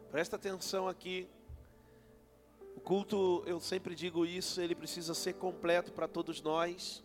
[0.10, 1.30] Presta atenção aqui.
[2.76, 7.04] O culto, eu sempre digo isso, ele precisa ser completo para todos nós.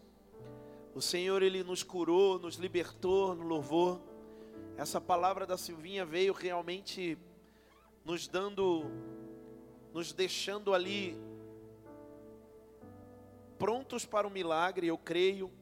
[0.94, 4.00] O Senhor, ele nos curou, nos libertou no louvor.
[4.80, 7.18] Essa palavra da Silvinha veio realmente
[8.02, 8.90] nos dando,
[9.92, 11.18] nos deixando ali
[13.58, 15.52] prontos para o milagre, eu creio.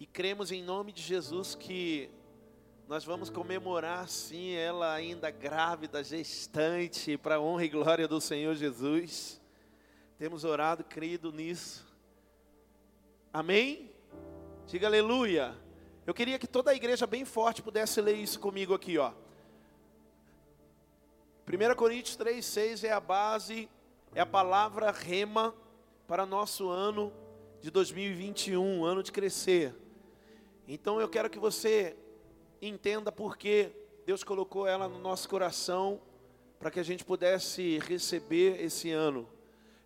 [0.00, 2.10] E cremos em nome de Jesus que
[2.88, 8.56] nós vamos comemorar sim ela ainda grávida, gestante, para a honra e glória do Senhor
[8.56, 9.40] Jesus.
[10.18, 11.86] Temos orado, crido nisso.
[13.32, 13.88] Amém?
[14.66, 15.65] Diga aleluia.
[16.06, 19.12] Eu queria que toda a igreja bem forte pudesse ler isso comigo aqui, ó.
[21.48, 23.68] 1 Coríntios 3,6 é a base,
[24.14, 25.52] é a palavra rema
[26.06, 27.12] para nosso ano
[27.60, 29.74] de 2021, ano de crescer.
[30.68, 31.96] Então eu quero que você
[32.62, 33.72] entenda por que
[34.04, 36.00] Deus colocou ela no nosso coração
[36.60, 39.28] para que a gente pudesse receber esse ano.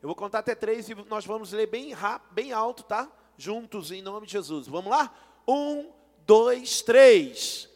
[0.02, 3.10] Eu vou contar até três e nós vamos ler bem rápido, bem alto, tá?
[3.38, 4.66] Juntos, em nome de Jesus.
[4.66, 5.14] Vamos lá?
[5.48, 5.98] Um,
[6.31, 7.69] dois, três.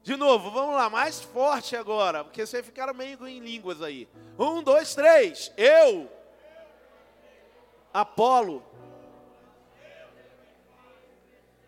[0.00, 4.08] De novo, vamos lá, mais forte agora, porque vocês ficaram meio em línguas aí.
[4.38, 5.52] Um, dois, três.
[5.56, 6.08] Eu,
[7.92, 8.62] Apolo.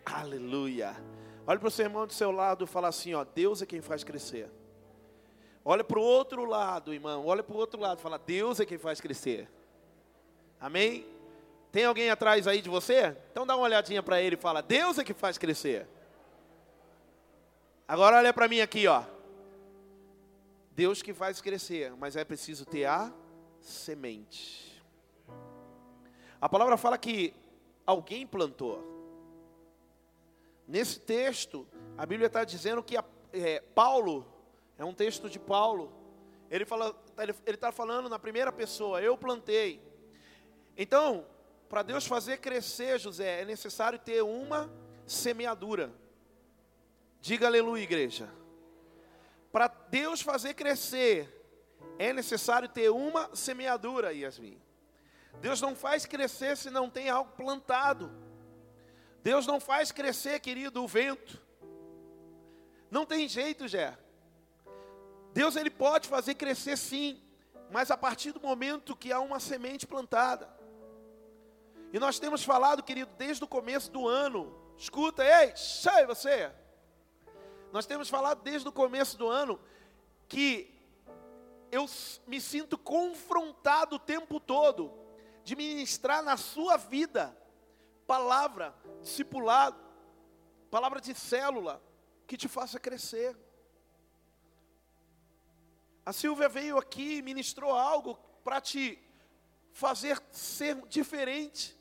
[0.05, 0.95] Aleluia.
[1.45, 3.81] Olha para o seu irmão do seu lado e fala assim: ó, Deus é quem
[3.81, 4.49] faz crescer.
[5.65, 7.25] Olha para o outro lado, irmão.
[7.25, 7.99] Olha para o outro lado.
[7.99, 9.49] Fala: Deus é quem faz crescer.
[10.59, 11.05] Amém?
[11.71, 13.15] Tem alguém atrás aí de você?
[13.31, 15.87] Então dá uma olhadinha para ele e fala: Deus é que faz crescer.
[17.87, 19.03] Agora olha para mim aqui, ó.
[20.71, 23.13] Deus que faz crescer, mas é preciso ter a
[23.59, 24.83] semente.
[26.41, 27.33] A palavra fala que
[27.85, 28.83] alguém plantou.
[30.67, 31.67] Nesse texto,
[31.97, 34.25] a Bíblia está dizendo que a, é, Paulo,
[34.77, 35.91] é um texto de Paulo,
[36.49, 39.81] ele fala, ele está falando na primeira pessoa, eu plantei.
[40.77, 41.25] Então,
[41.67, 44.71] para Deus fazer crescer, José, é necessário ter uma
[45.07, 45.91] semeadura.
[47.19, 48.29] Diga aleluia, igreja.
[49.51, 51.27] Para Deus fazer crescer,
[51.97, 54.61] é necessário ter uma semeadura, Yasmin.
[55.41, 58.11] Deus não faz crescer se não tem algo plantado.
[59.23, 61.41] Deus não faz crescer, querido, o vento.
[62.91, 63.97] Não tem jeito, Jé.
[65.33, 67.21] Deus ele pode fazer crescer sim,
[67.71, 70.49] mas a partir do momento que há uma semente plantada.
[71.91, 74.55] E nós temos falado, querido, desde o começo do ano.
[74.77, 76.51] Escuta, ei, sai você.
[77.71, 79.59] Nós temos falado desde o começo do ano
[80.27, 80.73] que
[81.71, 81.85] eu
[82.27, 84.93] me sinto confrontado o tempo todo
[85.43, 87.35] de ministrar na sua vida
[88.05, 89.77] palavra, discipulado,
[90.69, 91.81] palavra de célula
[92.27, 93.35] que te faça crescer.
[96.05, 98.99] A Silvia veio aqui e ministrou algo para te
[99.71, 101.77] fazer ser diferente,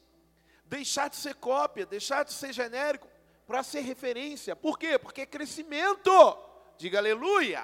[0.64, 3.08] deixar de ser cópia, deixar de ser genérico,
[3.46, 4.54] para ser referência.
[4.54, 4.98] Por quê?
[4.98, 6.10] Porque é crescimento.
[6.78, 7.62] Diga aleluia.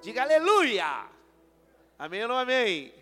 [0.00, 1.08] Diga aleluia.
[1.98, 2.92] Amém ou não amém?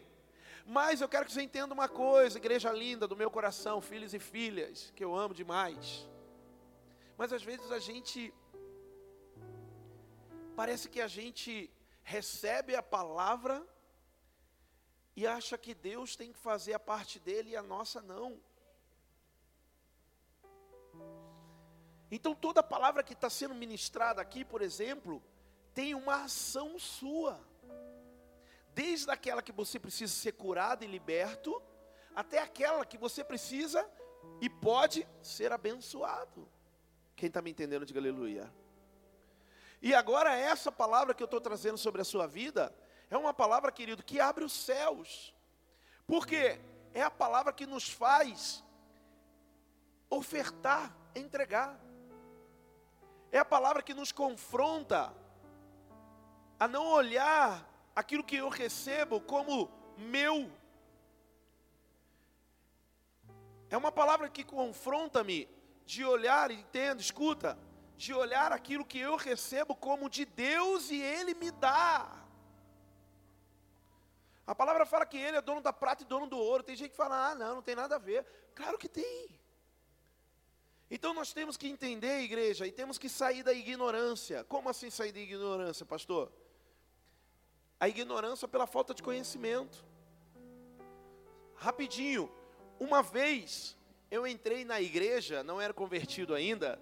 [0.67, 4.19] Mas eu quero que você entenda uma coisa, igreja linda do meu coração, filhos e
[4.19, 6.07] filhas, que eu amo demais.
[7.17, 8.33] Mas às vezes a gente
[10.55, 11.71] parece que a gente
[12.03, 13.67] recebe a palavra
[15.15, 18.41] e acha que Deus tem que fazer a parte dele e a nossa não.
[22.11, 25.23] Então toda palavra que está sendo ministrada aqui, por exemplo,
[25.75, 27.41] tem uma ação sua.
[28.75, 31.63] Desde aquela que você precisa ser curado e liberto,
[32.15, 33.89] até aquela que você precisa
[34.41, 36.49] e pode ser abençoado.
[37.17, 38.53] Quem está me entendendo, diga aleluia.
[39.83, 42.73] E agora, essa palavra que eu estou trazendo sobre a sua vida,
[43.11, 45.35] é uma palavra, querido, que abre os céus,
[46.07, 46.61] porque
[46.95, 48.63] é a palavra que nos faz
[50.09, 51.81] ofertar, entregar,
[53.33, 55.13] é a palavra que nos confronta
[56.61, 59.69] a não olhar aquilo que eu recebo como
[59.99, 60.49] meu.
[63.69, 65.49] É uma palavra que confronta-me
[65.85, 67.59] de olhar, entenda, escuta,
[67.97, 72.23] de olhar aquilo que eu recebo como de Deus e Ele me dá.
[74.47, 76.63] A palavra fala que Ele é dono da prata e dono do ouro.
[76.63, 78.27] Tem gente que fala, ah, não, não tem nada a ver.
[78.55, 79.41] Claro que tem.
[80.91, 84.45] Então nós temos que entender, igreja, e temos que sair da ignorância.
[84.45, 86.31] Como assim sair da ignorância, pastor?
[87.81, 89.85] A ignorância pela falta de conhecimento.
[91.55, 92.31] Rapidinho,
[92.79, 93.77] uma vez
[94.11, 96.79] eu entrei na igreja, não era convertido ainda,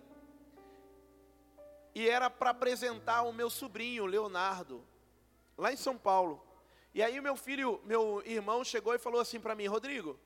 [1.95, 4.85] e era para apresentar o meu sobrinho, Leonardo,
[5.57, 6.45] lá em São Paulo.
[6.95, 10.19] E aí meu filho, meu irmão chegou e falou assim para mim, Rodrigo,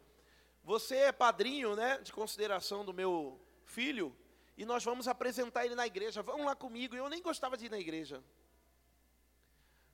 [0.63, 4.17] você é padrinho, né, de consideração do meu filho,
[4.57, 6.23] e nós vamos apresentar ele na igreja.
[6.23, 6.95] Vamos lá comigo.
[6.95, 8.23] Eu nem gostava de ir na igreja.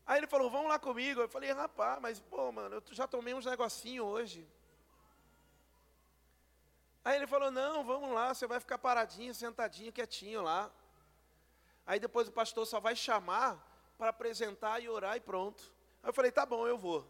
[0.06, 1.20] Aí ele falou, vamos lá comigo.
[1.20, 4.46] Eu falei, rapaz, mas pô, mano, eu já tomei uns negocinho hoje.
[7.02, 10.70] Aí ele falou, não, vamos lá, você vai ficar paradinho, sentadinho, quietinho lá.
[11.90, 13.58] Aí depois o pastor só vai chamar
[13.98, 15.74] para apresentar e orar e pronto.
[16.00, 17.04] Aí eu falei, tá bom, eu vou.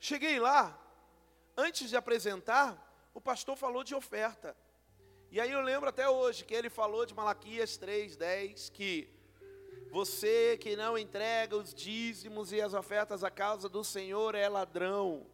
[0.00, 0.76] Cheguei lá,
[1.56, 2.76] antes de apresentar,
[3.14, 4.56] o pastor falou de oferta.
[5.30, 9.08] E aí eu lembro até hoje que ele falou de Malaquias 3:10 que
[9.92, 15.24] você que não entrega os dízimos e as ofertas à causa do Senhor é ladrão.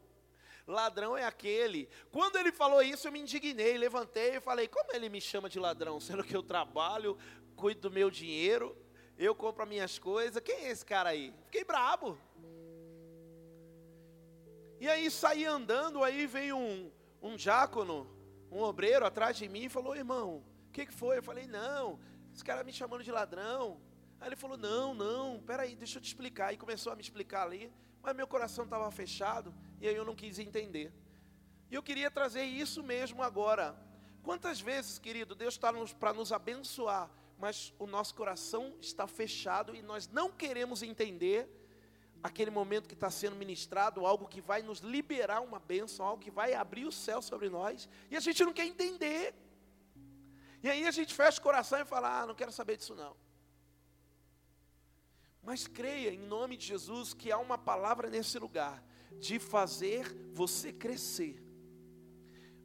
[0.67, 1.89] Ladrão é aquele.
[2.11, 5.59] Quando ele falou isso, eu me indignei, levantei e falei: Como ele me chama de
[5.59, 5.99] ladrão?
[5.99, 7.19] Sendo que eu trabalho,
[7.63, 8.77] cuido do meu dinheiro,
[9.17, 10.43] eu compro as minhas coisas.
[10.43, 11.33] Quem é esse cara aí?
[11.45, 12.19] Fiquei brabo.
[14.81, 16.91] E aí saí andando, aí veio um,
[17.23, 18.11] um diácono,
[18.51, 21.19] um obreiro atrás de mim e falou: Irmão, o que, que foi?
[21.19, 22.01] Eu falei: Não,
[22.35, 23.81] esse cara me chamando de ladrão.
[24.19, 26.53] Aí ele falou: Não, não, peraí, deixa eu te explicar.
[26.53, 27.73] E começou a me explicar ali,
[28.03, 30.93] mas meu coração estava fechado e aí eu não quis entender.
[31.71, 33.81] E eu queria trazer isso mesmo agora.
[34.21, 37.09] Quantas vezes, querido, Deus está para nos abençoar,
[37.43, 41.51] mas o nosso coração está fechado e nós não queremos entender
[42.23, 46.31] aquele momento que está sendo ministrado, algo que vai nos liberar uma bênção, algo que
[46.31, 49.35] vai abrir o céu sobre nós, e a gente não quer entender.
[50.63, 53.17] E aí a gente fecha o coração e fala: Ah, não quero saber disso não.
[55.43, 58.81] Mas creia em nome de Jesus que há uma palavra nesse lugar
[59.19, 61.43] de fazer você crescer.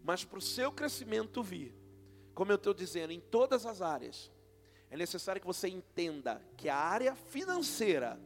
[0.04, 1.76] Mas para o seu crescimento vir,
[2.36, 4.32] como eu estou dizendo, em todas as áreas,
[4.89, 8.19] é necessário que você entenda que a área financeira,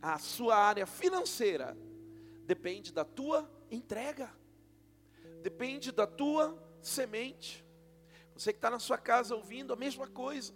[0.00, 1.76] a sua área financeira,
[2.46, 4.32] depende da tua entrega,
[5.42, 7.64] depende da tua semente.
[8.34, 10.54] Você que está na sua casa ouvindo a mesma coisa.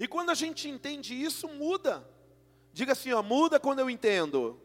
[0.00, 2.08] E quando a gente entende isso, muda.
[2.72, 4.58] Diga assim, ó, muda quando eu entendo.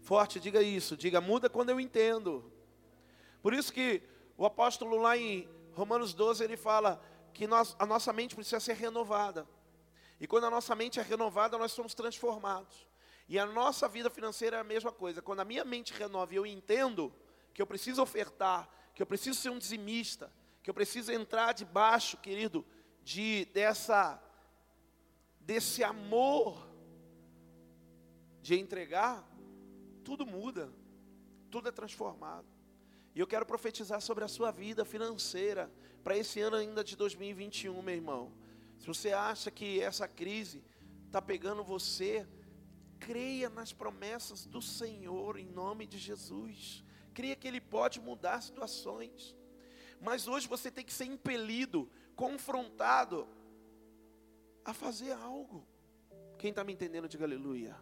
[0.00, 0.96] Forte, diga isso.
[0.96, 2.50] Diga, muda quando eu entendo.
[3.40, 4.02] Por isso que
[4.36, 7.00] o apóstolo lá em Romanos 12, ele fala:
[7.32, 9.46] que nós, a nossa mente precisa ser renovada.
[10.20, 12.86] E quando a nossa mente é renovada, nós somos transformados.
[13.28, 15.22] E a nossa vida financeira é a mesma coisa.
[15.22, 17.12] Quando a minha mente renova e eu entendo
[17.54, 20.32] que eu preciso ofertar, que eu preciso ser um dizimista,
[20.62, 22.64] que eu preciso entrar debaixo, querido,
[23.02, 24.22] de dessa
[25.40, 26.68] desse amor
[28.40, 29.28] de entregar,
[30.04, 30.72] tudo muda,
[31.50, 32.46] tudo é transformado.
[33.14, 35.70] E eu quero profetizar sobre a sua vida financeira
[36.02, 38.32] para esse ano ainda de 2021, meu irmão.
[38.78, 40.62] Se você acha que essa crise
[41.06, 42.26] está pegando você,
[42.98, 46.84] creia nas promessas do Senhor em nome de Jesus.
[47.14, 49.36] Creia que Ele pode mudar situações.
[50.00, 53.28] Mas hoje você tem que ser impelido, confrontado
[54.64, 55.64] a fazer algo.
[56.38, 57.76] Quem está me entendendo, diga aleluia.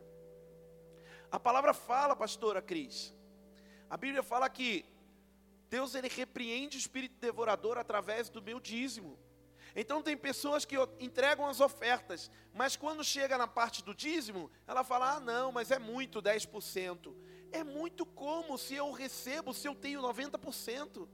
[1.30, 3.14] A palavra fala, pastora Cris.
[3.88, 4.84] A Bíblia fala que
[5.70, 9.16] Deus ele repreende o espírito devorador através do meu dízimo.
[9.74, 14.82] Então tem pessoas que entregam as ofertas, mas quando chega na parte do dízimo, ela
[14.82, 17.14] fala: "Ah, não, mas é muito 10%".
[17.52, 21.08] É muito como se eu recebo, se eu tenho 90%.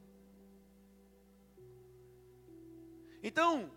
[3.22, 3.70] Então,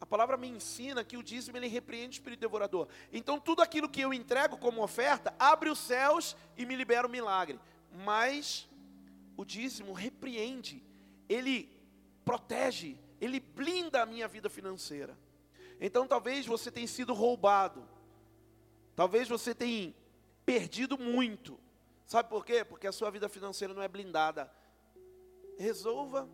[0.00, 2.88] a palavra me ensina que o dízimo ele repreende o espírito devorador.
[3.12, 7.10] Então, tudo aquilo que eu entrego como oferta abre os céus e me libera o
[7.10, 7.58] milagre.
[7.90, 8.68] Mas
[9.36, 10.82] o dízimo repreende,
[11.28, 11.68] ele
[12.24, 15.16] protege, ele blinda a minha vida financeira.
[15.80, 17.86] Então, talvez você tenha sido roubado.
[18.94, 19.94] Talvez você tenha
[20.46, 21.58] perdido muito.
[22.06, 22.64] Sabe por quê?
[22.64, 24.50] Porque a sua vida financeira não é blindada.
[25.58, 26.28] Resolva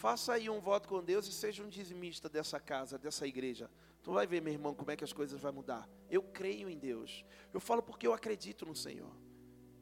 [0.00, 3.70] Faça aí um voto com Deus e seja um dizimista dessa casa, dessa igreja.
[4.02, 5.86] Tu vai ver, meu irmão, como é que as coisas vão mudar.
[6.10, 7.22] Eu creio em Deus.
[7.52, 9.10] Eu falo porque eu acredito no Senhor.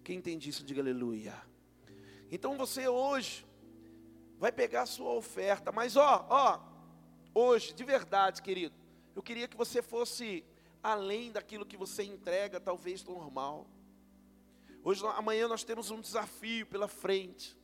[0.03, 1.41] Quem entende isso, diga aleluia.
[2.31, 3.47] Então você hoje
[4.39, 6.61] vai pegar a sua oferta, mas ó, ó,
[7.35, 8.75] hoje, de verdade, querido,
[9.17, 10.45] eu queria que você fosse
[10.83, 13.67] além daquilo que você entrega, talvez normal.
[14.85, 17.59] Hoje, amanhã nós temos um desafio pela frente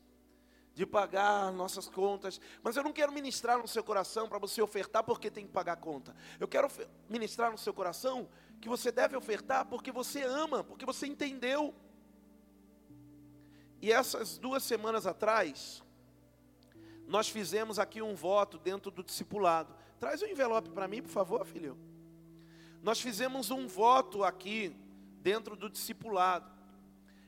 [0.74, 2.40] de pagar nossas contas.
[2.62, 5.74] Mas eu não quero ministrar no seu coração para você ofertar porque tem que pagar
[5.74, 6.14] a conta.
[6.40, 6.68] Eu quero
[7.08, 8.28] ministrar no seu coração
[8.60, 11.74] que você deve ofertar porque você ama, porque você entendeu.
[13.84, 15.82] E essas duas semanas atrás,
[17.06, 19.76] nós fizemos aqui um voto dentro do discipulado.
[20.00, 21.76] Traz o um envelope para mim, por favor, filho.
[22.82, 24.74] Nós fizemos um voto aqui
[25.20, 26.50] dentro do discipulado.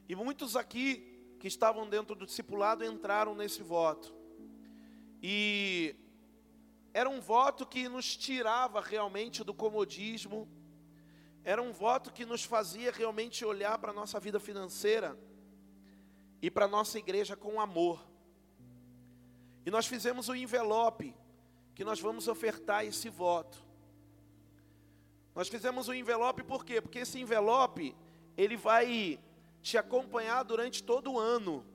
[0.09, 4.15] E muitos aqui que estavam dentro do discipulado entraram nesse voto.
[5.23, 5.95] E
[6.95, 10.49] era um voto que nos tirava realmente do comodismo,
[11.45, 15.19] era um voto que nos fazia realmente olhar para a nossa vida financeira
[16.41, 18.05] e para a nossa igreja com amor.
[19.65, 21.15] E nós fizemos o um envelope
[21.75, 23.65] que nós vamos ofertar esse voto.
[25.35, 26.81] Nós fizemos o um envelope por quê?
[26.81, 27.95] Porque esse envelope,
[28.37, 29.21] ele vai
[29.61, 31.67] te acompanhar durante todo o ano.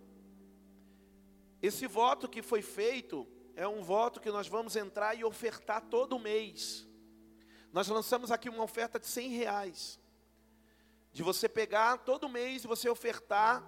[1.61, 6.17] Esse voto que foi feito é um voto que nós vamos entrar e ofertar todo
[6.17, 6.87] mês.
[7.71, 9.99] Nós lançamos aqui uma oferta de 100 reais.
[11.13, 13.63] De você pegar todo mês e você ofertar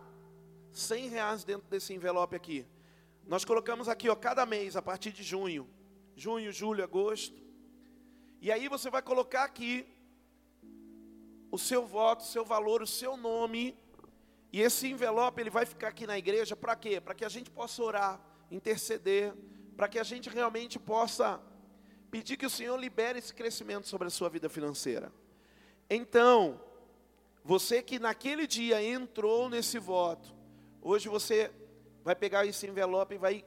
[0.79, 2.65] 100 reais dentro desse envelope aqui.
[3.25, 5.67] Nós colocamos aqui, ó, cada mês, a partir de junho.
[6.15, 7.41] Junho, julho, agosto.
[8.41, 9.85] E aí você vai colocar aqui
[11.51, 13.77] o seu voto, o seu valor, o seu nome
[14.53, 17.01] e esse envelope ele vai ficar aqui na igreja para quê?
[17.01, 18.21] Para que a gente possa orar,
[18.51, 19.33] interceder,
[19.75, 21.41] para que a gente realmente possa
[22.11, 25.11] pedir que o Senhor libere esse crescimento sobre a sua vida financeira.
[25.89, 26.61] Então,
[27.43, 30.32] você que naquele dia entrou nesse voto,
[30.83, 31.51] hoje você
[32.03, 33.45] vai pegar esse envelope e vai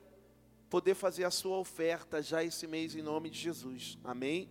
[0.70, 3.98] poder fazer a sua oferta já esse mês em nome de Jesus.
[4.02, 4.50] Amém?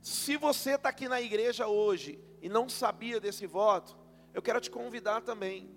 [0.00, 3.96] Se você está aqui na igreja hoje e não sabia desse voto,
[4.34, 5.70] eu quero te convidar também.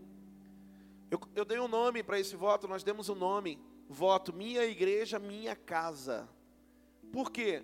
[1.10, 5.18] Eu, eu dei um nome para esse voto, nós demos um nome, voto Minha Igreja,
[5.18, 6.28] Minha Casa.
[7.12, 7.64] Por quê?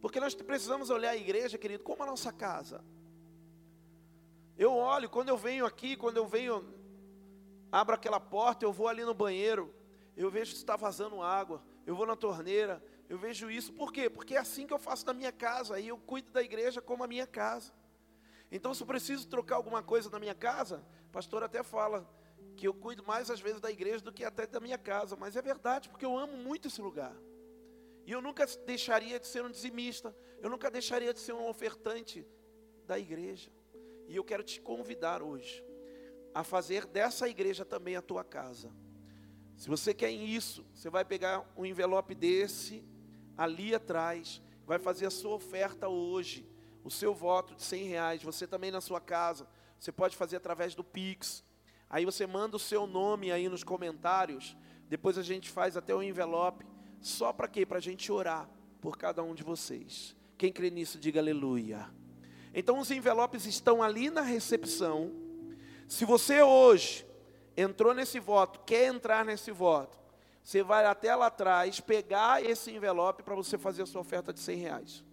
[0.00, 2.84] Porque nós precisamos olhar a igreja, querido, como a nossa casa.
[4.56, 6.64] Eu olho, quando eu venho aqui, quando eu venho,
[7.70, 9.74] abro aquela porta, eu vou ali no banheiro,
[10.16, 13.72] eu vejo se está vazando água, eu vou na torneira, eu vejo isso.
[13.72, 14.10] Por quê?
[14.10, 17.04] Porque é assim que eu faço na minha casa, aí eu cuido da igreja como
[17.04, 17.72] a minha casa.
[18.50, 22.08] Então, se eu preciso trocar alguma coisa na minha casa, o pastor até fala
[22.56, 25.36] que eu cuido mais às vezes da igreja do que até da minha casa, mas
[25.36, 27.16] é verdade, porque eu amo muito esse lugar.
[28.04, 32.26] E eu nunca deixaria de ser um dizimista, eu nunca deixaria de ser um ofertante
[32.86, 33.50] da igreja.
[34.08, 35.64] E eu quero te convidar hoje
[36.34, 38.70] a fazer dessa igreja também a tua casa.
[39.56, 42.84] Se você quer isso, você vai pegar um envelope desse
[43.36, 46.48] ali atrás, vai fazer a sua oferta hoje
[46.84, 49.46] o seu voto de 100 reais, você também na sua casa,
[49.78, 51.44] você pode fazer através do Pix.
[51.88, 54.56] Aí você manda o seu nome aí nos comentários,
[54.88, 56.64] depois a gente faz até o envelope,
[57.00, 57.66] só para quê?
[57.66, 58.48] Para a gente orar
[58.80, 60.16] por cada um de vocês.
[60.38, 61.90] Quem crê nisso, diga aleluia.
[62.54, 65.12] Então os envelopes estão ali na recepção.
[65.90, 67.04] Se você hoje
[67.56, 69.98] entrou nesse voto, quer entrar nesse voto,
[70.42, 74.38] você vai até lá atrás, pegar esse envelope para você fazer a sua oferta de
[74.38, 75.04] 100 reais.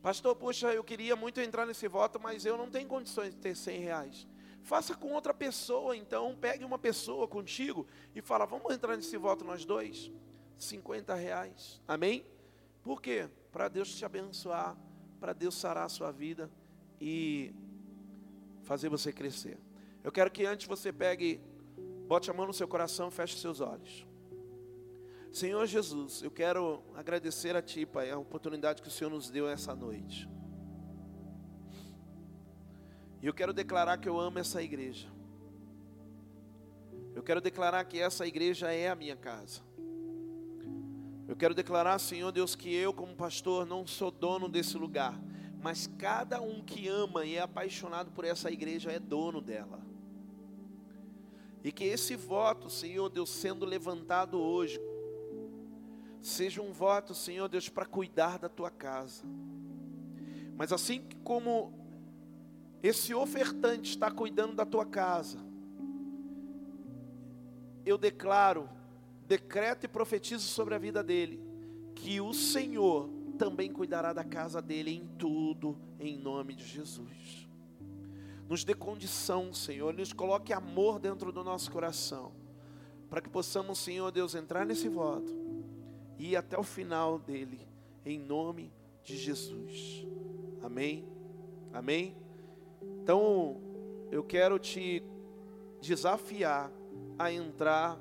[0.00, 3.56] Pastor, puxa, eu queria muito entrar nesse voto, mas eu não tenho condições de ter
[3.56, 4.28] 100 reais.
[4.62, 6.36] Faça com outra pessoa, então.
[6.40, 7.84] Pegue uma pessoa contigo
[8.14, 10.10] e fala: vamos entrar nesse voto nós dois?
[10.56, 11.82] 50 reais.
[11.86, 12.24] Amém?
[12.82, 13.28] Por quê?
[13.50, 14.76] para Deus te abençoar,
[15.18, 16.48] para Deus sarar a sua vida
[17.00, 17.52] e
[18.62, 19.58] fazer você crescer.
[20.02, 21.40] Eu quero que antes você pegue,
[22.08, 24.06] bote a mão no seu coração, feche seus olhos.
[25.30, 29.48] Senhor Jesus, eu quero agradecer a Ti, Pai, a oportunidade que o Senhor nos deu
[29.48, 30.28] essa noite.
[33.22, 35.08] E eu quero declarar que eu amo essa igreja.
[37.14, 39.60] Eu quero declarar que essa igreja é a minha casa.
[41.28, 45.20] Eu quero declarar, Senhor Deus, que eu, como pastor, não sou dono desse lugar,
[45.62, 49.89] mas cada um que ama e é apaixonado por essa igreja é dono dela.
[51.62, 54.80] E que esse voto, Senhor Deus, sendo levantado hoje,
[56.20, 59.24] seja um voto, Senhor Deus, para cuidar da tua casa.
[60.56, 61.72] Mas assim como
[62.82, 65.38] esse ofertante está cuidando da tua casa,
[67.84, 68.68] eu declaro,
[69.26, 71.42] decreto e profetizo sobre a vida dele,
[71.94, 77.49] que o Senhor também cuidará da casa dele em tudo, em nome de Jesus.
[78.50, 82.32] Nos dê condição, Senhor, nos coloque amor dentro do nosso coração,
[83.08, 85.32] para que possamos, Senhor Deus, entrar nesse voto
[86.18, 87.60] e ir até o final dele,
[88.04, 88.72] em nome
[89.04, 90.04] de Jesus.
[90.60, 91.08] Amém?
[91.72, 92.16] Amém?
[92.82, 93.60] Então,
[94.10, 95.00] eu quero te
[95.80, 96.72] desafiar
[97.16, 98.00] a entrar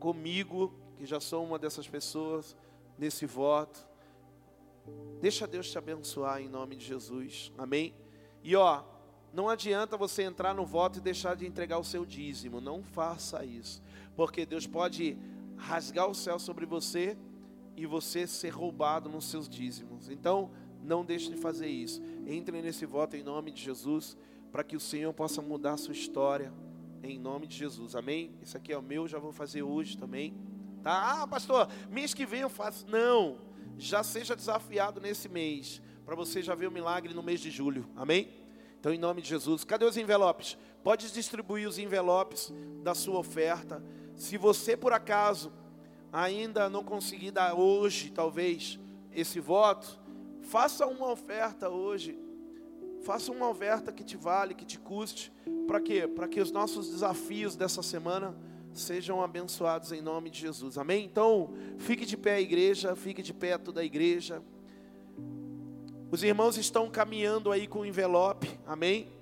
[0.00, 2.56] comigo, que já sou uma dessas pessoas,
[2.98, 3.86] nesse voto.
[5.20, 7.52] Deixa Deus te abençoar em nome de Jesus.
[7.56, 7.94] Amém?
[8.42, 8.82] E ó,
[9.36, 12.58] não adianta você entrar no voto e deixar de entregar o seu dízimo.
[12.58, 13.82] Não faça isso.
[14.16, 15.18] Porque Deus pode
[15.58, 17.18] rasgar o céu sobre você
[17.76, 20.08] e você ser roubado nos seus dízimos.
[20.08, 20.50] Então,
[20.82, 22.02] não deixe de fazer isso.
[22.26, 24.16] Entre nesse voto em nome de Jesus,
[24.50, 26.50] para que o Senhor possa mudar a sua história,
[27.02, 27.94] em nome de Jesus.
[27.94, 28.30] Amém?
[28.40, 30.32] Isso aqui é o meu, já vou fazer hoje também.
[30.82, 31.20] Tá?
[31.20, 32.86] Ah, pastor, mês que vem eu faço.
[32.88, 33.36] Não,
[33.76, 37.86] já seja desafiado nesse mês, para você já ver o milagre no mês de julho.
[37.94, 38.45] Amém?
[38.86, 40.56] Então, em nome de Jesus, cadê os envelopes?
[40.84, 42.52] Pode distribuir os envelopes
[42.84, 43.82] da sua oferta.
[44.14, 45.52] Se você, por acaso,
[46.12, 48.78] ainda não conseguir dar hoje, talvez,
[49.12, 49.98] esse voto,
[50.40, 52.16] faça uma oferta hoje.
[53.02, 55.32] Faça uma oferta que te vale, que te custe.
[55.66, 56.06] Para quê?
[56.06, 58.36] Para que os nossos desafios dessa semana
[58.72, 60.78] sejam abençoados em nome de Jesus.
[60.78, 61.04] Amém?
[61.04, 64.40] Então, fique de pé igreja, fique de pé toda a igreja.
[66.08, 68.60] Os irmãos estão caminhando aí com o envelope.
[68.64, 69.12] Amém?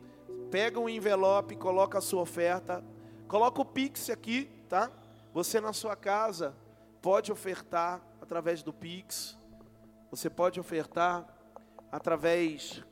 [0.50, 2.84] Pega um envelope, coloca a sua oferta.
[3.26, 4.90] Coloca o Pix aqui, tá?
[5.32, 6.54] Você na sua casa
[7.00, 9.38] pode ofertar através do Pix,
[10.10, 11.26] você pode ofertar
[11.90, 12.84] através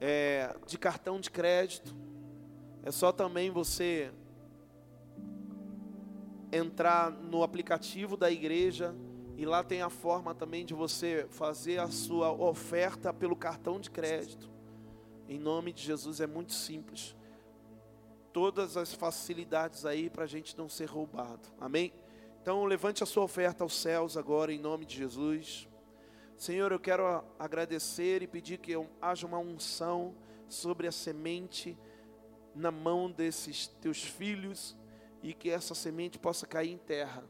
[0.00, 1.96] é, de cartão de crédito.
[2.82, 4.12] É só também você
[6.52, 8.94] entrar no aplicativo da igreja
[9.36, 13.90] e lá tem a forma também de você fazer a sua oferta pelo cartão de
[13.90, 14.50] crédito.
[15.28, 17.14] Em nome de Jesus é muito simples.
[18.32, 21.48] Todas as facilidades aí para a gente não ser roubado.
[21.60, 21.92] Amém?
[22.40, 25.68] Então, levante a sua oferta aos céus agora, em nome de Jesus.
[26.34, 28.72] Senhor, eu quero agradecer e pedir que
[29.02, 30.14] haja uma unção
[30.48, 31.76] sobre a semente
[32.54, 34.74] na mão desses teus filhos
[35.22, 37.22] e que essa semente possa cair em terra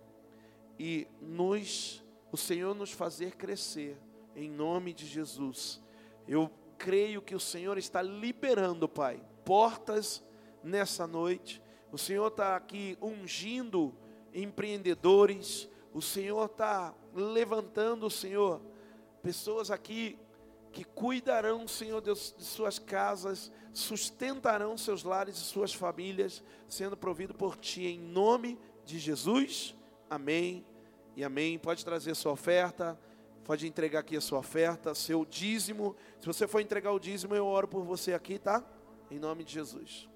[0.79, 3.99] e nos o Senhor nos fazer crescer
[4.35, 5.83] em nome de Jesus.
[6.29, 10.23] Eu creio que o Senhor está liberando, Pai, portas
[10.63, 11.63] nessa noite.
[11.91, 13.95] O Senhor está aqui ungindo
[14.35, 18.61] empreendedores, o Senhor está levantando, Senhor,
[19.23, 20.19] pessoas aqui
[20.73, 27.33] que cuidarão, Senhor Deus, de suas casas, sustentarão seus lares e suas famílias, sendo provido
[27.33, 29.75] por Ti, em nome de Jesus.
[30.09, 30.65] Amém
[31.17, 31.59] e amém.
[31.59, 32.99] Pode trazer sua oferta,
[33.45, 35.97] pode entregar aqui a sua oferta, seu dízimo.
[36.21, 38.65] Se você for entregar o dízimo, eu oro por você aqui, tá?
[39.11, 40.09] Em nome de Jesus.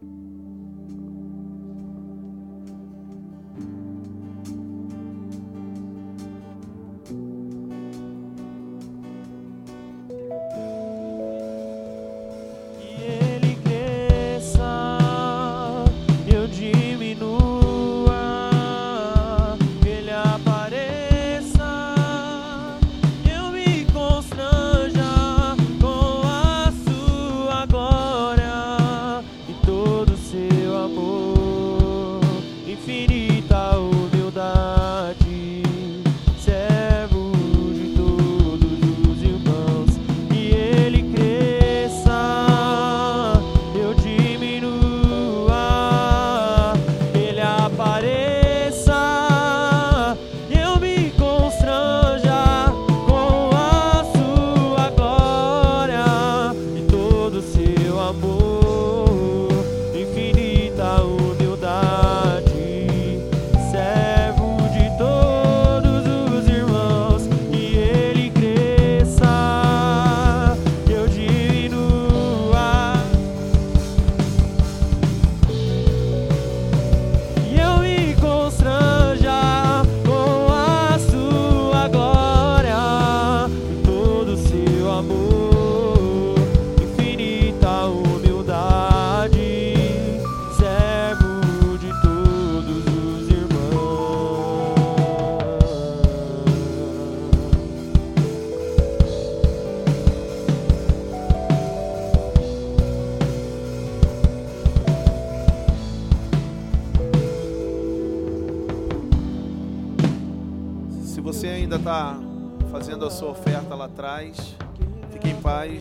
[0.00, 0.47] todo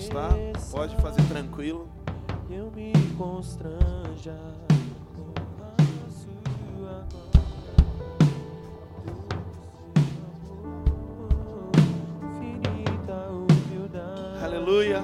[0.09, 0.29] tá?
[0.71, 1.89] Pode fazer tranquilo.
[2.49, 4.35] Eu me constranja.
[14.43, 15.01] Aleluia.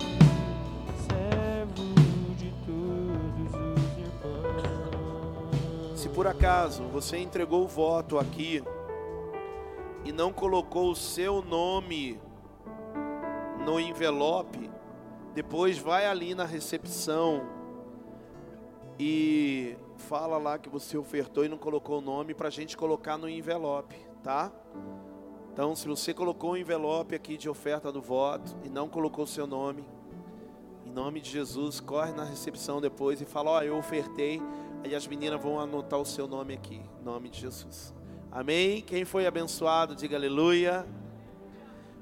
[1.07, 1.93] Servo
[2.37, 5.99] de todos os irmãos.
[5.99, 8.61] Se por acaso você entregou o voto aqui
[10.05, 12.19] e não colocou o seu nome
[13.65, 14.69] no envelope,
[15.33, 17.41] depois vai ali na recepção
[18.99, 23.17] e fala lá que você ofertou e não colocou o nome para a gente colocar
[23.17, 24.51] no envelope, tá?
[25.51, 29.27] Então, se você colocou o envelope aqui de oferta do voto e não colocou o
[29.27, 29.83] seu nome,
[30.85, 34.41] em nome de Jesus, corre na recepção depois e fala: Ó, eu ofertei.
[34.83, 37.93] Aí as meninas vão anotar o seu nome aqui, em nome de Jesus.
[38.31, 38.81] Amém?
[38.81, 40.85] Quem foi abençoado, diga aleluia.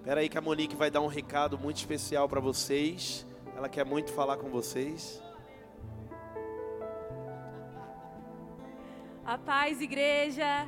[0.02, 3.24] Espera aí que a Monique vai dar um recado muito especial para vocês.
[3.56, 5.22] Ela quer muito falar com vocês.
[9.24, 10.68] A paz, igreja.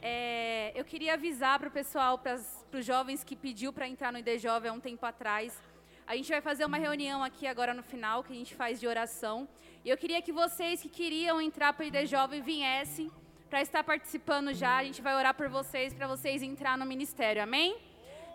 [0.00, 2.38] É, eu queria avisar para o pessoal, para
[2.78, 5.60] os jovens que pediu para entrar no ID Jovem há um tempo atrás.
[6.06, 8.86] A gente vai fazer uma reunião aqui agora no final, que a gente faz de
[8.86, 9.48] oração.
[9.84, 13.10] E eu queria que vocês que queriam entrar para o ID Jovem viessem
[13.50, 14.76] para estar participando já.
[14.76, 17.87] A gente vai orar por vocês, para vocês entrar no ministério, amém?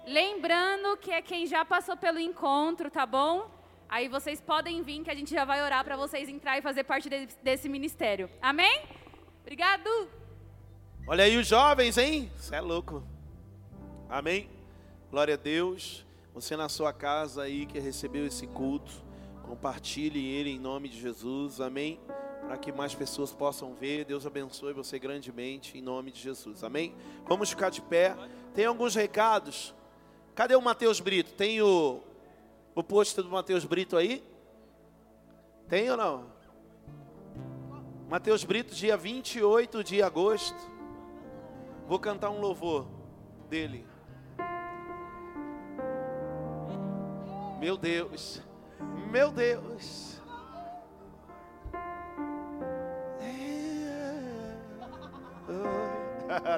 [0.06, 3.50] Lembrando que é quem já passou pelo encontro, tá bom?
[3.88, 6.84] Aí vocês podem vir que a gente já vai orar para vocês entrar e fazer
[6.84, 8.30] parte de- desse ministério.
[8.42, 8.84] Amém?
[9.42, 9.90] Obrigado.
[11.08, 12.32] Olha aí os jovens, hein?
[12.36, 13.04] Você é louco.
[14.10, 14.50] Amém?
[15.12, 16.06] Glória a Deus.
[16.34, 18.92] Você na sua casa aí que recebeu esse culto,
[19.44, 21.62] compartilhe ele em nome de Jesus.
[21.62, 22.00] Amém?
[22.48, 24.06] Para que mais pessoas possam ver.
[24.06, 26.64] Deus abençoe você grandemente em nome de Jesus.
[26.64, 26.96] Amém?
[27.26, 28.16] Vamos ficar de pé.
[28.56, 29.74] Tem alguns recados.
[30.36, 31.34] Cadê o Matheus Brito?
[31.34, 32.02] Tem o,
[32.74, 34.24] o post do Matheus Brito aí?
[35.70, 36.26] Tem ou não?
[38.10, 40.74] Matheus Brito, dia 28 de agosto.
[41.88, 42.88] Vou cantar um louvor
[43.50, 43.86] dele.
[47.60, 48.42] Meu Deus,
[49.10, 50.22] meu Deus.
[53.20, 54.58] É.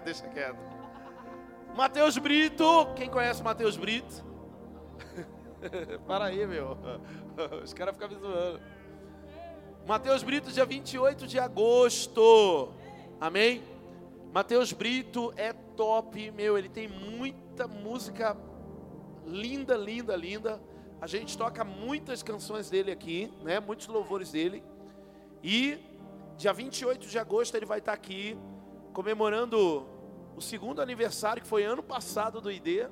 [0.03, 0.74] Deixa quieto.
[1.75, 4.23] Matheus Brito, quem conhece Matheus Brito?
[6.07, 6.77] Para aí, meu.
[7.61, 8.61] Os caras ficam me zoando.
[9.85, 12.71] Mateus Brito, dia 28 de agosto.
[13.19, 13.61] Amém?
[14.33, 16.57] Mateus Brito é top, meu.
[16.57, 18.37] Ele tem muita música
[19.25, 20.61] linda, linda, linda.
[21.01, 23.59] A gente toca muitas canções dele aqui, né?
[23.59, 24.63] Muitos louvores dele.
[25.43, 25.77] E
[26.37, 28.37] dia 28 de agosto ele vai estar aqui
[28.93, 29.85] comemorando
[30.35, 32.89] o segundo aniversário, que foi ano passado do ID.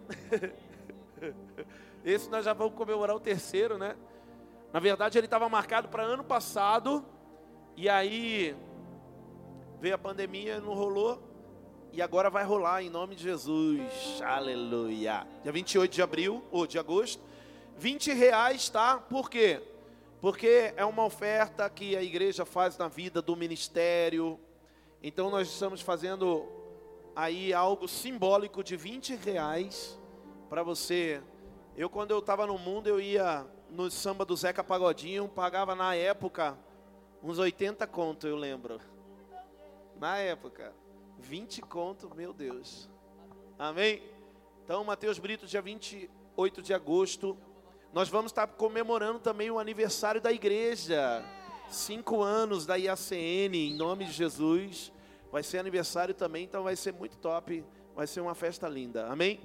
[2.03, 3.95] Esse nós já vamos comemorar o terceiro, né?
[4.72, 7.06] Na verdade, ele estava marcado para ano passado,
[7.76, 8.56] e aí
[9.80, 11.22] veio a pandemia, não rolou,
[11.91, 14.22] e agora vai rolar em nome de Jesus.
[14.22, 15.28] Aleluia.
[15.44, 17.22] Dia 28 de abril, ou de agosto,
[17.78, 18.98] 20 reais, tá?
[18.98, 19.61] Por quê?
[20.22, 24.40] Porque é uma oferta que a igreja faz na vida do ministério.
[25.03, 26.62] Então nós estamos fazendo
[27.15, 29.99] aí algo simbólico de 20 reais
[30.49, 31.22] para você.
[31.76, 35.95] Eu quando eu estava no mundo eu ia no samba do Zeca Pagodinho, pagava na
[35.95, 36.57] época
[37.23, 38.80] uns 80 conto, eu lembro.
[39.98, 40.73] Na época,
[41.18, 42.90] 20 conto, meu Deus.
[43.57, 44.03] Amém?
[44.64, 47.38] Então, Mateus Brito, dia 28 de agosto,
[47.94, 51.23] nós vamos estar comemorando também o aniversário da igreja.
[51.69, 54.93] Cinco anos da IACN, em nome de Jesus.
[55.34, 57.65] Vai ser aniversário também, então vai ser muito top.
[57.95, 59.07] Vai ser uma festa linda.
[59.07, 59.41] Amém?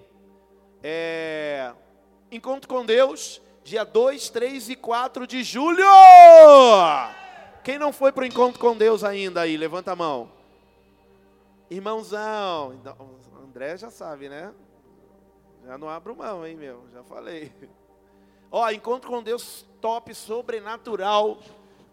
[0.83, 1.73] É...
[2.31, 5.87] Encontro com Deus, dia 2, 3 e 4 de julho.
[7.65, 9.57] Quem não foi para o encontro com Deus ainda aí?
[9.57, 10.31] Levanta a mão.
[11.71, 12.95] Irmãozão, então,
[13.43, 14.53] André já sabe, né?
[15.65, 16.85] Já não abro mão, hein, meu?
[16.93, 17.51] Já falei.
[18.53, 21.39] Ó, encontro com Deus top, sobrenatural.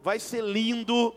[0.03, 1.15] Vai ser lindo.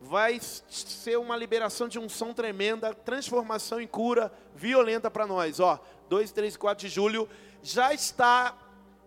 [0.00, 5.60] Vai ser uma liberação de unção tremenda, transformação em cura violenta para nós.
[5.60, 5.78] Ó,
[6.08, 7.28] 2, 3 e 4 de julho.
[7.62, 8.56] Já está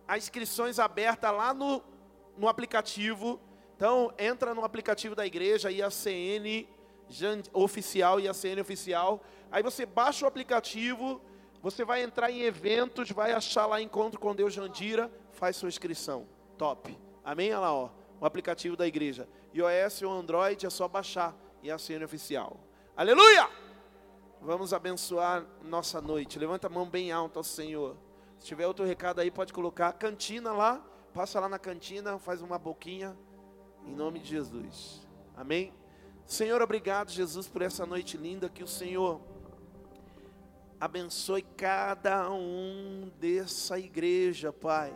[0.07, 1.81] as inscrições abertas lá no,
[2.37, 3.39] no aplicativo.
[3.75, 6.67] Então, entra no aplicativo da igreja, IACN
[7.51, 9.21] oficial, IACN oficial.
[9.51, 11.21] Aí você baixa o aplicativo,
[11.61, 16.27] você vai entrar em eventos, vai achar lá Encontro com Deus Jandira, faz sua inscrição.
[16.57, 16.97] Top.
[17.23, 17.51] Amém?
[17.51, 17.89] Olha lá, ó,
[18.23, 19.27] o aplicativo da igreja.
[19.53, 22.57] iOS ou Android é só baixar IACN oficial.
[22.95, 23.49] Aleluia!
[24.39, 26.39] Vamos abençoar nossa noite.
[26.39, 27.97] Levanta a mão bem alta ao Senhor.
[28.39, 30.81] Se tiver outro recado aí, pode colocar a cantina lá.
[31.13, 33.13] Passa lá na cantina, faz uma boquinha.
[33.85, 35.05] Em nome de Jesus.
[35.35, 35.73] Amém?
[36.25, 38.47] Senhor, obrigado, Jesus, por essa noite linda.
[38.47, 39.19] Que o Senhor
[40.79, 44.95] abençoe cada um dessa igreja, Pai.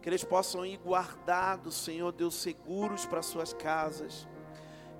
[0.00, 4.26] Que eles possam ir guardados, Senhor Deus, seguros para suas casas.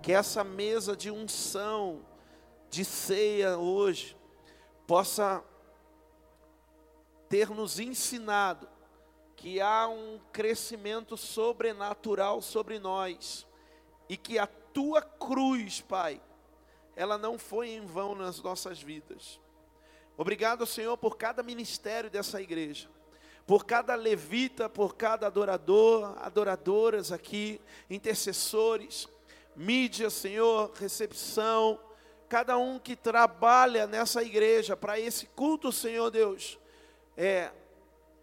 [0.02, 2.05] Que essa mesa de unção,
[2.68, 4.16] de ceia hoje,
[4.86, 5.43] possa
[7.28, 8.68] ter nos ensinado
[9.36, 13.47] que há um crescimento sobrenatural sobre nós
[14.09, 16.20] e que a tua cruz, Pai,
[16.94, 19.40] ela não foi em vão nas nossas vidas.
[20.16, 22.90] Obrigado, Senhor, por cada ministério dessa igreja,
[23.47, 29.09] por cada levita, por cada adorador, adoradoras aqui, intercessores,
[29.57, 31.79] mídia, Senhor, recepção,
[32.29, 36.59] cada um que trabalha nessa igreja para esse culto, Senhor Deus,
[37.17, 37.51] é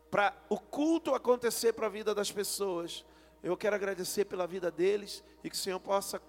[0.10, 3.06] para o culto acontecer para a vida das pessoas.
[3.44, 6.22] Eu quero agradecer pela vida deles e que o Senhor possa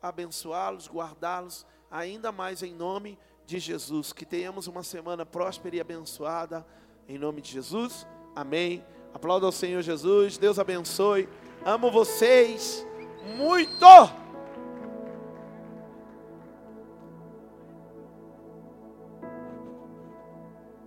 [0.00, 4.12] abençoá-los, guardá-los ainda mais em nome de Jesus.
[4.12, 6.66] Que tenhamos uma semana próspera e abençoada
[7.08, 8.06] em nome de Jesus.
[8.34, 8.84] Amém.
[9.14, 10.38] Aplauda ao Senhor Jesus.
[10.38, 11.28] Deus abençoe.
[11.64, 12.86] Amo vocês
[13.36, 14.21] muito.